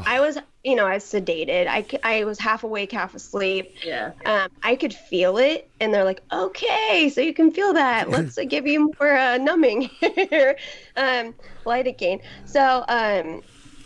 [0.07, 1.67] I was, you know, I was sedated.
[2.03, 3.75] I was half awake, half asleep.
[3.85, 4.13] yeah.
[4.25, 8.11] Um, I could feel it, and they're like, "Okay, so you can feel that.
[8.11, 10.57] Let's uh, give you more uh, numbing, here."
[10.97, 11.35] um,
[11.67, 13.43] lidocaine." So um,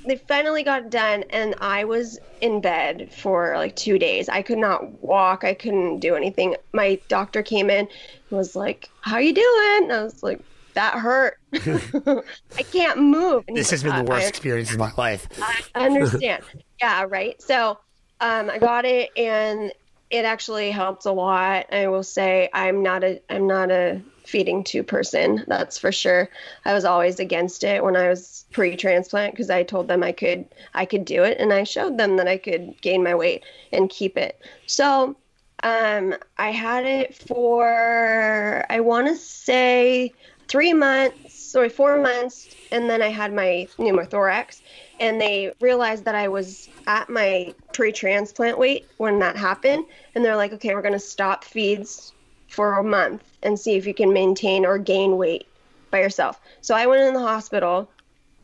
[0.07, 4.29] they finally got it done, and I was in bed for like two days.
[4.29, 5.45] I could not walk.
[5.45, 6.57] I couldn't do anything.
[6.73, 7.89] My doctor came in,
[8.31, 10.41] and was like, "How you doing?" And I was like,
[10.75, 11.39] "That hurt.
[11.53, 15.29] I can't move." And This has been the worst experience of my life.
[15.75, 16.43] I understand.
[16.81, 17.41] yeah, right.
[17.43, 17.79] So
[18.21, 19.73] um, I got it, and
[20.11, 21.73] it actually helped a lot.
[21.73, 25.43] I will say I'm not a I'm not a feeding tube person.
[25.47, 26.29] That's for sure.
[26.67, 30.45] I was always against it when I was pre-transplant because I told them I could
[30.75, 33.89] I could do it, and I showed them that I could gain my weight and
[33.89, 34.41] keep it.
[34.67, 35.17] So
[35.63, 40.13] um, I had it for I want to say
[40.47, 44.61] three months sorry, four months, and then I had my pneumothorax,
[45.01, 50.37] and they realized that I was at my pre-transplant weight when that happened, and they're
[50.37, 52.13] like, "Okay, we're gonna stop feeds
[52.49, 55.47] for a month and see if you can maintain or gain weight
[55.91, 57.89] by yourself." So I went in the hospital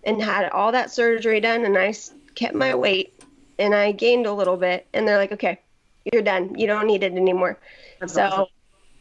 [0.05, 1.94] and had all that surgery done, and I
[2.34, 3.14] kept my weight,
[3.59, 5.59] and I gained a little bit, and they're like, "Okay,
[6.12, 6.59] you're done.
[6.59, 7.59] You don't need it anymore."
[8.00, 8.46] That's so awesome.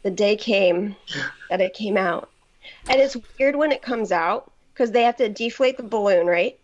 [0.04, 0.96] the day came
[1.50, 2.30] that it came out,
[2.90, 6.58] and it's weird when it comes out because they have to deflate the balloon, right?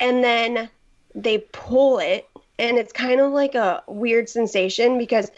[0.00, 0.68] and then
[1.14, 2.26] they pull it
[2.58, 5.30] and it's kind of like a weird sensation because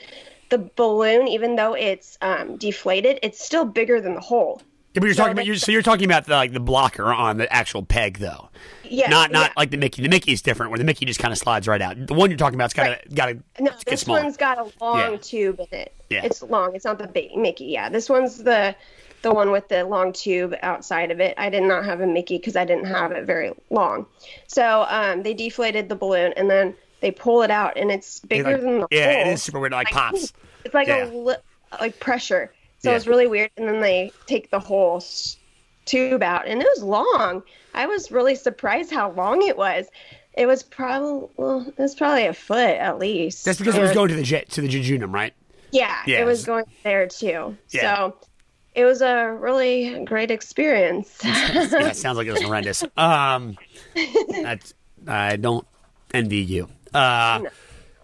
[0.53, 4.61] the balloon even though it's um, deflated it's still bigger than the hole.
[4.93, 7.11] Yeah, but you're so talking about you're, so you're talking about the, like the blocker
[7.11, 8.51] on the actual peg though.
[8.85, 9.53] Yeah not not yeah.
[9.57, 10.03] like the mickey.
[10.03, 12.07] The mickey is different where the mickey just kind of slides right out.
[12.07, 15.13] The one you're talking about, got to got to no this one's got a long
[15.13, 15.17] yeah.
[15.17, 15.95] tube in it.
[16.11, 16.25] Yeah.
[16.25, 17.89] It's long it's not the big mickey yeah.
[17.89, 18.77] This one's the
[19.23, 21.35] the one with the long tube outside of it.
[21.39, 24.07] I did not have a Mickey because I didn't have it very long.
[24.49, 28.53] So um, they deflated the balloon and then they pull it out and it's bigger
[28.53, 28.89] like, than the hole.
[28.91, 29.21] yeah, hole.
[29.21, 29.73] it is super weird.
[29.73, 30.33] It like pops.
[30.65, 31.05] It's like yeah.
[31.05, 31.37] a li-
[31.81, 32.55] like pressure.
[32.79, 32.97] So yeah.
[32.97, 33.51] it's really weird.
[33.57, 35.05] And then they take the whole
[35.85, 37.43] tube out and it was long.
[37.75, 39.87] I was really surprised how long it was.
[40.35, 43.45] It was probably well, it was probably a foot at least.
[43.45, 45.35] That's because and, it was going to the jet to the jejunum, right?
[45.73, 47.57] Yeah, yeah, it was going there too.
[47.71, 47.97] Yeah.
[47.97, 48.17] So
[48.75, 51.19] it was a really great experience.
[51.25, 51.51] yeah,
[51.89, 52.85] it sounds like it was horrendous.
[52.97, 53.59] Um,
[54.29, 54.75] that's,
[55.07, 55.67] I don't
[56.15, 56.69] envy you.
[56.95, 57.45] Uh,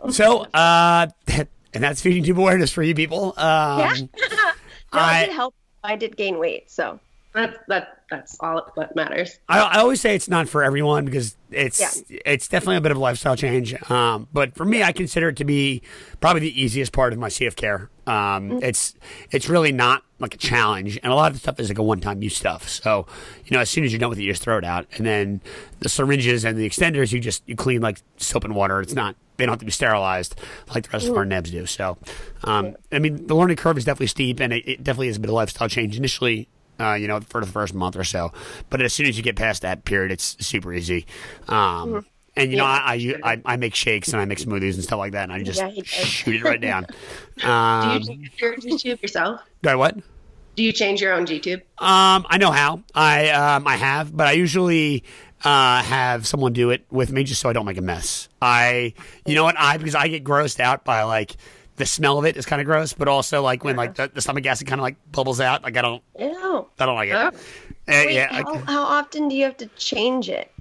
[0.05, 0.11] no.
[0.11, 1.47] So, uh, and
[1.85, 3.35] that's feeding tube awareness for you people.
[3.37, 3.95] Um, yeah.
[4.01, 4.53] no,
[4.93, 5.55] I, it did help.
[5.85, 6.99] I did gain weight, so
[7.35, 9.39] that that that's all that matters.
[9.49, 12.19] I, I always say it's not for everyone because it's yeah.
[12.25, 13.75] it's definitely a bit of a lifestyle change.
[13.91, 15.83] Um, but for me, I consider it to be
[16.21, 17.91] probably the easiest part of my CF care.
[18.07, 18.59] Um, mm-hmm.
[18.63, 18.95] It's
[19.31, 21.83] it's really not like a challenge, and a lot of the stuff is like a
[21.83, 22.69] one time use stuff.
[22.69, 23.07] So
[23.45, 25.07] you know, as soon as you're done with it, you just throw it out, and
[25.07, 25.41] then
[25.81, 28.81] the syringes and the extenders, you just you clean like soap and water.
[28.81, 30.41] It's not they don't have to be sterilized
[30.75, 31.29] like the rest of our mm.
[31.29, 31.65] nebs do.
[31.65, 31.97] So,
[32.45, 35.21] um, I mean, the learning curve is definitely steep, and it, it definitely is a
[35.21, 36.49] bit of lifestyle change initially
[36.81, 38.33] uh, you know, for the first month or so.
[38.71, 41.07] But as soon as you get past that period, it's super easy.
[41.49, 41.99] Um, mm-hmm.
[42.39, 44.99] And you yeah, know, I, I, I make shakes and I make smoothies and stuff
[44.99, 46.87] like that, and I just yeah, shoot it right down.
[47.43, 49.41] Um, Do you change your G tube yourself?
[49.63, 49.97] Do I what?
[50.55, 51.61] Do you change your own G tube?
[51.79, 52.83] Um, I know how.
[52.95, 55.05] I um, I have, but I usually
[55.45, 58.29] uh, have someone do it with me just so I don't make a mess.
[58.41, 58.95] I,
[59.27, 59.57] you know what?
[59.59, 61.37] I because I get grossed out by like
[61.77, 64.21] the smell of it is kind of gross, but also like when like the, the
[64.21, 65.63] stomach acid kind of like bubbles out.
[65.63, 66.67] Like I don't, Ew.
[66.79, 67.15] I don't like it.
[67.15, 67.27] Oh.
[67.27, 67.33] Uh,
[67.89, 68.43] Wait, yeah.
[68.43, 70.53] How, I, how, often do you have to change it?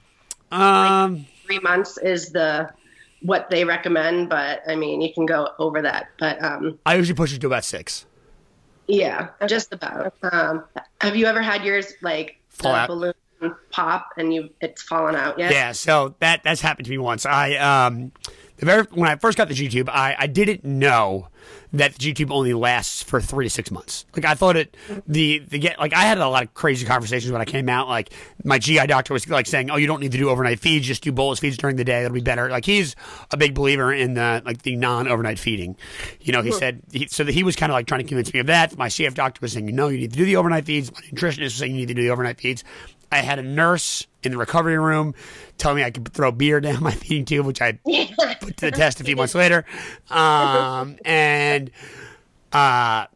[0.51, 2.69] Um, like three months is the
[3.21, 6.09] what they recommend, but I mean you can go over that.
[6.19, 8.05] But um, I usually push it to about six.
[8.87, 10.13] Yeah, just about.
[10.21, 10.63] Um,
[11.01, 13.13] have you ever had yours like fall out balloon
[13.71, 15.51] pop and you it's fallen out yet?
[15.51, 17.25] Yeah, so that that's happened to me once.
[17.25, 18.11] I um
[18.57, 21.29] the very when I first got the G tube, I, I didn't know
[21.73, 24.05] that the G tube only lasts for three to six months.
[24.15, 24.75] Like I thought it
[25.07, 27.87] the the get like I had a lot of crazy conversations when I came out.
[27.87, 28.11] Like
[28.43, 31.03] my GI doctor was like saying, "Oh, you don't need to do overnight feeds; just
[31.03, 32.01] do bolus feeds during the day.
[32.01, 32.95] That'll be better." Like he's
[33.31, 35.75] a big believer in the like the non overnight feeding.
[36.21, 38.33] You know, he said he, so that he was kind of like trying to convince
[38.33, 38.75] me of that.
[38.77, 41.43] My CF doctor was saying, "No, you need to do the overnight feeds." My nutritionist
[41.43, 42.63] was saying, "You need to do the overnight feeds."
[43.11, 45.15] I had a nurse in the recovery room
[45.57, 47.73] tell me I could throw beer down my feeding tube, which I
[48.41, 49.65] put to the test a few months later.
[50.09, 51.71] Um, and,
[52.51, 53.07] uh,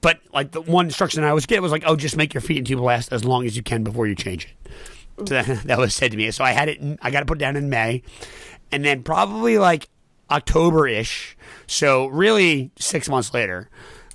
[0.00, 2.64] but like the one instruction I was getting was like, oh, just make your feeding
[2.64, 4.70] tube last as long as you can before you change it.
[5.26, 6.30] So that, that was said to me.
[6.30, 8.02] So I had it, in, I got to put it down in May.
[8.70, 9.88] And then probably like
[10.30, 11.36] October ish.
[11.66, 13.68] So really six months later,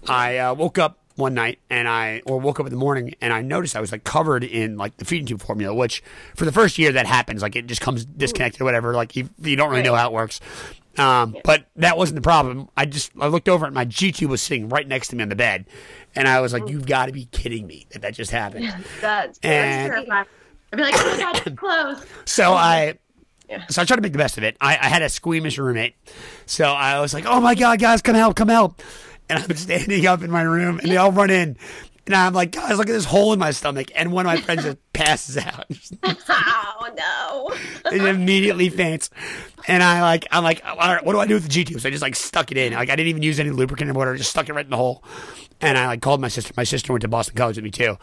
[0.08, 3.32] I uh, woke up one night and I or woke up in the morning and
[3.32, 6.04] I noticed I was like covered in like the feeding tube formula, which
[6.36, 8.94] for the first year that happens, like it just comes disconnected or whatever.
[8.94, 10.42] Like you, you don't really know how it works.
[10.98, 12.68] Um, but that wasn't the problem.
[12.76, 15.24] I just I looked over and my G tube was sitting right next to me
[15.24, 15.66] on the bed,
[16.16, 19.40] and I was like, "You've got to be kidding me that that just happened." That's
[19.42, 20.06] and, I'd
[20.76, 22.98] be like, "Oh my god, close." So I
[23.50, 23.66] yeah.
[23.68, 24.58] So I tried to make the best of it.
[24.60, 25.96] I, I, had a squeamish roommate.
[26.46, 28.82] So I was like, oh my God, guys, come help, come help
[29.32, 31.58] and I'm standing up in my room, and they all run in.
[32.08, 33.92] And I'm like, guys, look at this hole in my stomach.
[33.96, 35.66] And one of my friends just passes out.
[36.30, 37.92] oh no!
[37.92, 39.10] it immediately faints.
[39.68, 41.80] And I like, I'm like, all right, what do I do with the G tube?
[41.80, 42.74] So I just like stuck it in.
[42.74, 44.18] Like I didn't even use any lubricant or whatever.
[44.18, 45.04] Just stuck it right in the hole.
[45.62, 46.54] And I like called my sister.
[46.58, 47.98] My sister went to Boston College with me too.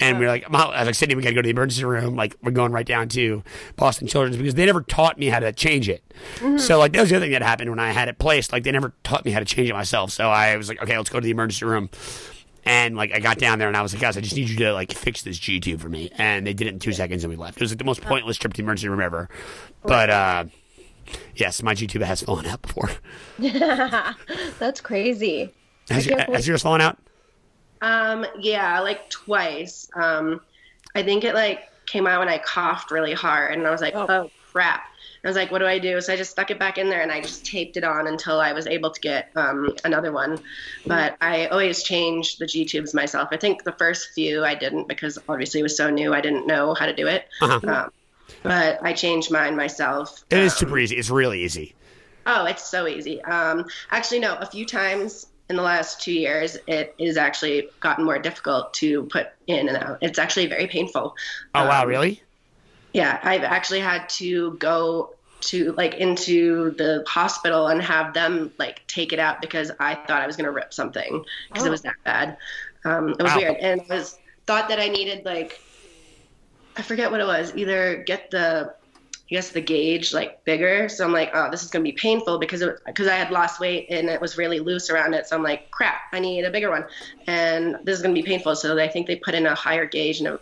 [0.00, 1.84] And we are like, I was like, Sydney, we got to go to the emergency
[1.84, 2.16] room.
[2.16, 3.42] Like we're going right down to
[3.76, 6.02] Boston Children's because they never taught me how to change it.
[6.36, 6.56] Mm-hmm.
[6.58, 8.50] So like that was the other thing that happened when I had it placed.
[8.52, 10.10] Like they never taught me how to change it myself.
[10.10, 11.90] So I was like, okay, let's go to the emergency room.
[12.64, 14.56] And like I got down there and I was like, guys, I just need you
[14.58, 16.10] to like fix this G tube for me.
[16.16, 17.56] And they did it in two seconds and we left.
[17.56, 19.28] It was like the most pointless trip to the emergency room ever.
[19.82, 20.44] But uh,
[21.34, 22.90] yes, my G tube has fallen out before.
[24.58, 25.52] That's crazy.
[25.90, 26.98] Has, you, has yours fallen out?
[27.80, 29.88] Um, yeah, like twice.
[29.96, 30.40] Um,
[30.94, 33.94] I think it like came out when I coughed really hard, and I was like,
[33.96, 34.06] Oh.
[34.08, 34.84] oh, crap.
[35.24, 36.00] I was like, what do I do?
[36.00, 38.40] So I just stuck it back in there, and I just taped it on until
[38.40, 40.38] I was able to get um, another one.
[40.86, 43.28] But I always change the G tubes myself.
[43.30, 46.12] I think the first few I didn't because obviously it was so new.
[46.12, 47.28] I didn't know how to do it.
[47.40, 47.60] Uh-huh.
[47.68, 47.92] Um,
[48.42, 50.24] but I changed mine myself.
[50.30, 50.96] It is Um, super easy.
[50.96, 51.74] It's really easy.
[52.26, 53.22] Oh, it's so easy.
[53.22, 54.34] Um, actually, no.
[54.36, 59.04] A few times in the last two years, it is actually gotten more difficult to
[59.04, 59.98] put in and out.
[60.00, 61.14] It's actually very painful.
[61.54, 62.22] Oh wow, Um, really?
[62.92, 68.86] Yeah, I've actually had to go to like into the hospital and have them like
[68.86, 71.66] take it out because I thought I was gonna rip something because Oh.
[71.66, 72.36] it was that bad.
[72.84, 73.38] Um, it was Wow.
[73.38, 75.60] weird, and I was thought that I needed like
[76.76, 77.52] I forget what it was.
[77.56, 78.74] Either get the
[79.30, 80.90] I guess the gauge like bigger.
[80.90, 83.86] So I'm like, oh, this is gonna be painful because because I had lost weight
[83.90, 85.26] and it was really loose around it.
[85.26, 86.84] So I'm like, crap, I need a bigger one,
[87.26, 88.54] and this is gonna be painful.
[88.56, 90.40] So I think they put in a higher gauge and it,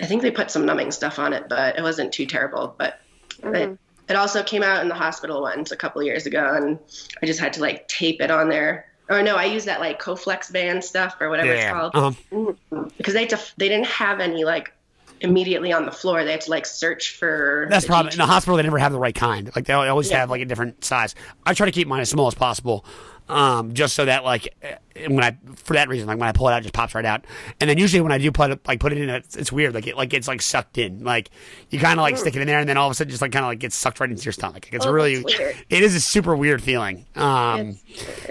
[0.00, 2.74] I think they put some numbing stuff on it, but it wasn't too terrible.
[2.78, 3.00] But
[3.42, 3.78] it,
[4.08, 6.78] it also came out in the hospital once a couple years ago, and
[7.22, 8.86] I just had to like tape it on there.
[9.08, 12.84] Or no, I used that like Coflex band stuff or whatever it's called Uh-huh.
[12.96, 14.72] because they had to, they didn't have any like
[15.20, 16.24] immediately on the floor.
[16.24, 17.66] They had to like search for.
[17.68, 18.10] That's the the problem.
[18.12, 19.50] G In the hospital, they never have the right kind.
[19.54, 20.20] Like they always Yeah.
[20.20, 21.14] have like a different size.
[21.44, 22.84] I try to keep mine as small as possible,
[23.30, 24.76] um, just so that like eh,
[25.08, 27.04] when I for that reason, like when I pull it out, it just pops right
[27.04, 27.24] out.
[27.60, 29.74] And then usually when I do put it like put it in, it's, it's weird.
[29.74, 31.04] Like it like it's like sucked in.
[31.04, 31.30] Like
[31.70, 33.22] you kind of like stick it in there, and then all of a sudden just
[33.22, 34.66] like kind of like gets sucked right into your stomach.
[34.66, 35.56] Like, it's Oh, really weird.
[35.70, 37.06] it is a super weird feeling.
[37.16, 37.78] Um,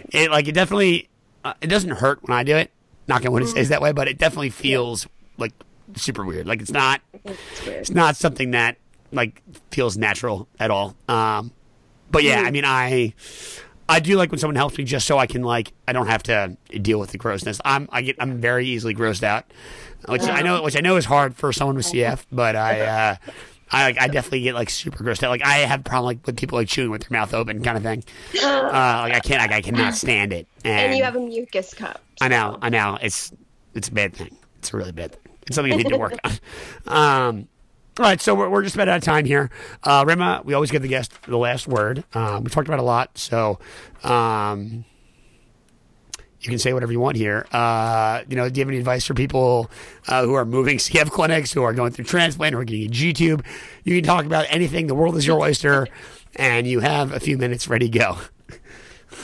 [0.10, 1.10] it like it definitely
[1.44, 2.72] uh, it doesn't hurt when I do it.
[3.08, 5.54] Not gonna when it stays that way, but it definitely feels like
[5.96, 6.46] super weird.
[6.46, 8.78] Like it's not It's it's not something that
[9.12, 9.42] like
[9.72, 10.96] feels natural at all.
[11.08, 11.52] Um,
[12.12, 13.14] but yeah, I mean, I
[13.90, 16.24] I do like when someone helps me just so I can like I don't have
[16.24, 17.60] to deal with the grossness.
[17.66, 19.46] I'm I get I'm very easily grossed out,
[20.08, 22.80] which I know which I know is hard for someone with CF, but I.
[22.82, 23.16] Uh,
[23.72, 25.30] I, I definitely get like super grossed out.
[25.30, 27.78] Like I have a problem like with people like chewing with their mouth open, kind
[27.78, 28.04] of thing.
[28.44, 30.48] Uh, like I can't, like I cannot stand it.
[30.66, 32.02] And, And you have a mucus cup.
[32.20, 32.98] I know, I know.
[33.00, 33.32] It's
[33.76, 34.36] it's a bad thing.
[34.58, 35.34] It's a really bad thing.
[35.46, 36.32] It's something you need to work on.
[36.88, 37.48] Um,
[38.00, 39.50] all right, so we're, we're just about out of time here.
[39.84, 42.06] Uh, Rima, we always give the guest the last word.
[42.14, 43.60] Um, we talked about a lot, so
[44.06, 44.86] um,
[46.40, 47.46] you can say whatever you want here.
[47.52, 49.70] Uh, you know, do you have any advice for people
[50.08, 52.90] uh, who are moving CF clinics, who are going through transplant, who are getting a
[52.90, 53.46] G tube?
[53.84, 54.88] You can talk about anything.
[54.88, 55.90] The world is your oyster,
[56.38, 58.18] and you have a few minutes ready to go.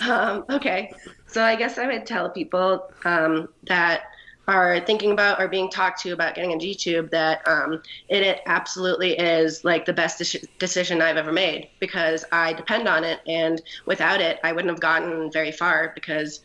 [0.02, 0.92] Um, okay.
[1.28, 4.04] So I guess I would tell people um, that
[4.48, 8.22] are thinking about or being talked to about getting a G tube that um, it,
[8.22, 13.04] it absolutely is like the best deci- decision I've ever made because I depend on
[13.04, 16.42] it, and without it, I wouldn't have gotten very far because,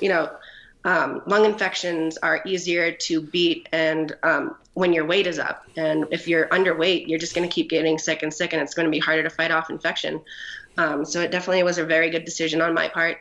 [0.00, 0.30] you know.
[0.82, 6.06] Um, lung infections are easier to beat, and um, when your weight is up, and
[6.10, 8.86] if you're underweight, you're just going to keep getting sick and sick, and it's going
[8.86, 10.22] to be harder to fight off infection.
[10.78, 13.18] Um, so it definitely was a very good decision on my part.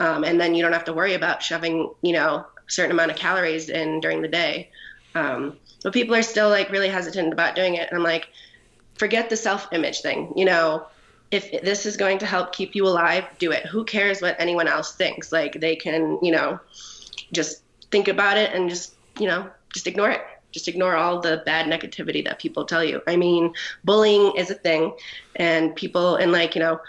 [0.00, 3.16] Um, and then you don't have to worry about shoving, you know, certain amount of
[3.16, 4.70] calories in during the day.
[5.14, 7.88] Um, but people are still like really hesitant about doing it.
[7.88, 8.28] And I'm like,
[8.96, 10.32] forget the self-image thing.
[10.36, 10.86] You know,
[11.30, 13.66] if this is going to help keep you alive, do it.
[13.66, 15.32] Who cares what anyone else thinks?
[15.32, 16.60] Like they can, you know,
[17.32, 20.22] just think about it and just, you know, just ignore it.
[20.52, 23.02] Just ignore all the bad negativity that people tell you.
[23.06, 23.52] I mean,
[23.84, 24.94] bullying is a thing,
[25.34, 26.80] and people in like, you know,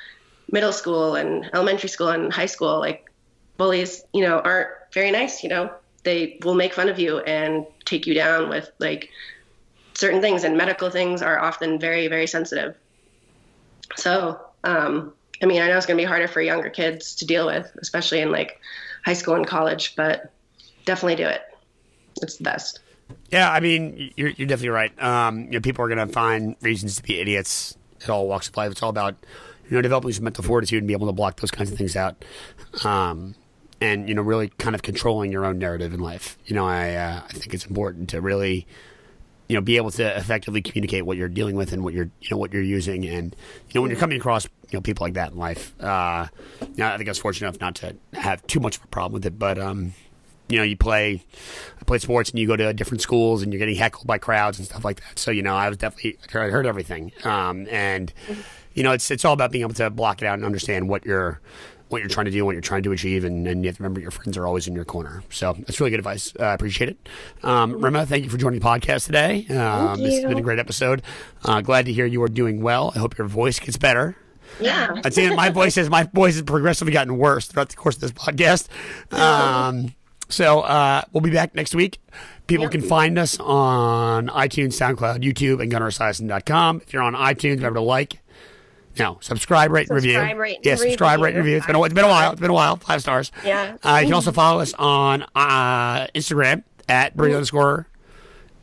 [0.50, 3.12] middle school and elementary school and high school, like
[3.58, 5.44] bullies, you know, aren't very nice.
[5.44, 5.72] You know,
[6.04, 9.10] they will make fun of you and take you down with like
[9.94, 12.76] certain things, and medical things are often very, very sensitive.
[13.96, 17.26] So, um, I mean, I know it's going to be harder for younger kids to
[17.26, 18.60] deal with, especially in like
[19.06, 20.32] high school and college, but
[20.86, 21.42] definitely do it.
[22.22, 22.80] It's the best.
[23.32, 25.04] Yeah, I mean, you're, you're definitely right.
[25.04, 28.50] Um, you know, people are going to find reasons to be idiots at all walks
[28.50, 28.72] of life.
[28.72, 29.16] It's all about,
[29.70, 31.96] you know, developing some mental fortitude and be able to block those kinds of things
[31.96, 32.24] out.
[32.84, 33.36] Um,
[33.80, 36.38] and, you know, really kind of controlling your own narrative in life.
[36.46, 38.66] You know, I, uh, I think it's important to really,
[39.48, 42.30] you know, be able to effectively communicate what you're dealing with and what you're, you
[42.32, 43.06] know, what you're using.
[43.06, 43.36] And,
[43.70, 46.28] you know, when you're coming across, you know, people like that in life, uh,
[46.62, 48.88] you know, I think I was fortunate enough not to have too much of a
[48.88, 49.94] problem with it, but, um,
[50.50, 51.24] you know, you play,
[51.80, 54.60] I play sports and you go to different schools and you're getting heckled by crowds
[54.60, 55.20] and stuff like that.
[55.20, 57.12] So, you know, I was definitely, I heard everything.
[57.24, 58.14] Um, and,
[58.74, 61.06] you know, it's, it's all about being able to block it out and understand what
[61.06, 61.42] you're,
[61.90, 63.84] what you're trying to do, what you're trying to achieve, and, and you have to
[63.84, 65.24] remember your friends are always in your corner.
[65.30, 66.34] So that's really good advice.
[66.40, 67.10] I uh, appreciate it.
[67.44, 69.46] Um, Rima, thank you for joining the podcast today.
[69.48, 71.02] Um, this has been a great episode.
[71.44, 72.92] Uh, glad to hear you are doing well.
[72.96, 74.16] I hope your voice gets better.
[74.60, 75.02] Yeah.
[75.04, 78.02] I'd say my voice has my voice has progressively gotten worse throughout the course of
[78.02, 78.68] this podcast.
[79.12, 79.94] Um,
[80.30, 82.00] so uh, we'll be back next week.
[82.48, 86.82] People can find us on iTunes, SoundCloud, YouTube, and gunnaresiason.com.
[86.82, 88.22] If you're on iTunes, remember to like,
[89.00, 90.42] no, subscribe, rate, subscribe, review.
[90.42, 91.58] Rate, yeah, subscribe, rate, review.
[91.58, 92.32] It's been, a, it's been a while.
[92.32, 92.78] It's been a while.
[92.78, 93.32] Five stars.
[93.46, 93.78] Yeah.
[93.84, 97.88] Uh, you can also follow us on uh, Instagram at breathe underscore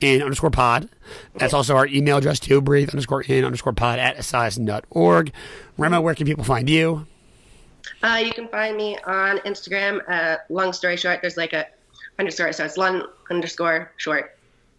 [0.00, 0.88] in underscore pod.
[1.34, 5.32] That's also our email address too, breathe underscore in underscore pod at esiason.org.
[5.78, 7.06] Rima, where can people find you?
[8.02, 10.00] Uh, you can find me on Instagram.
[10.08, 11.66] Uh, Lung Story Short, there's like a
[12.18, 14.33] underscore, so it's long underscore short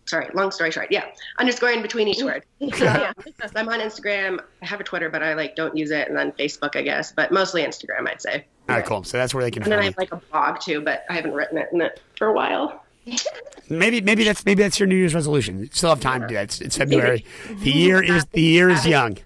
[0.06, 1.06] sorry, Lung Story Short, yeah,
[1.38, 2.44] underscore in between each word.
[2.60, 3.12] yeah.
[3.18, 4.40] so I'm on Instagram.
[4.62, 7.12] I have a Twitter, but I like don't use it, and then Facebook, I guess,
[7.12, 8.46] but mostly Instagram, I'd say.
[8.70, 9.04] All right, cool.
[9.04, 9.64] So that's where they can.
[9.64, 9.74] Find.
[9.74, 12.02] And then I have like a blog too, but I haven't written it in it
[12.18, 12.84] for a while.
[13.70, 15.60] maybe maybe that's maybe that's your New Year's resolution.
[15.60, 16.46] You still have time to do that.
[16.46, 17.26] It's, it's February.
[17.50, 19.18] The year is the year is young.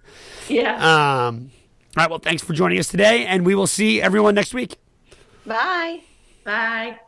[0.47, 0.75] Yeah.
[0.75, 1.51] Um.
[1.97, 2.09] All right.
[2.09, 4.77] Well, thanks for joining us today, and we will see everyone next week.
[5.45, 6.01] Bye.
[6.43, 6.99] Bye.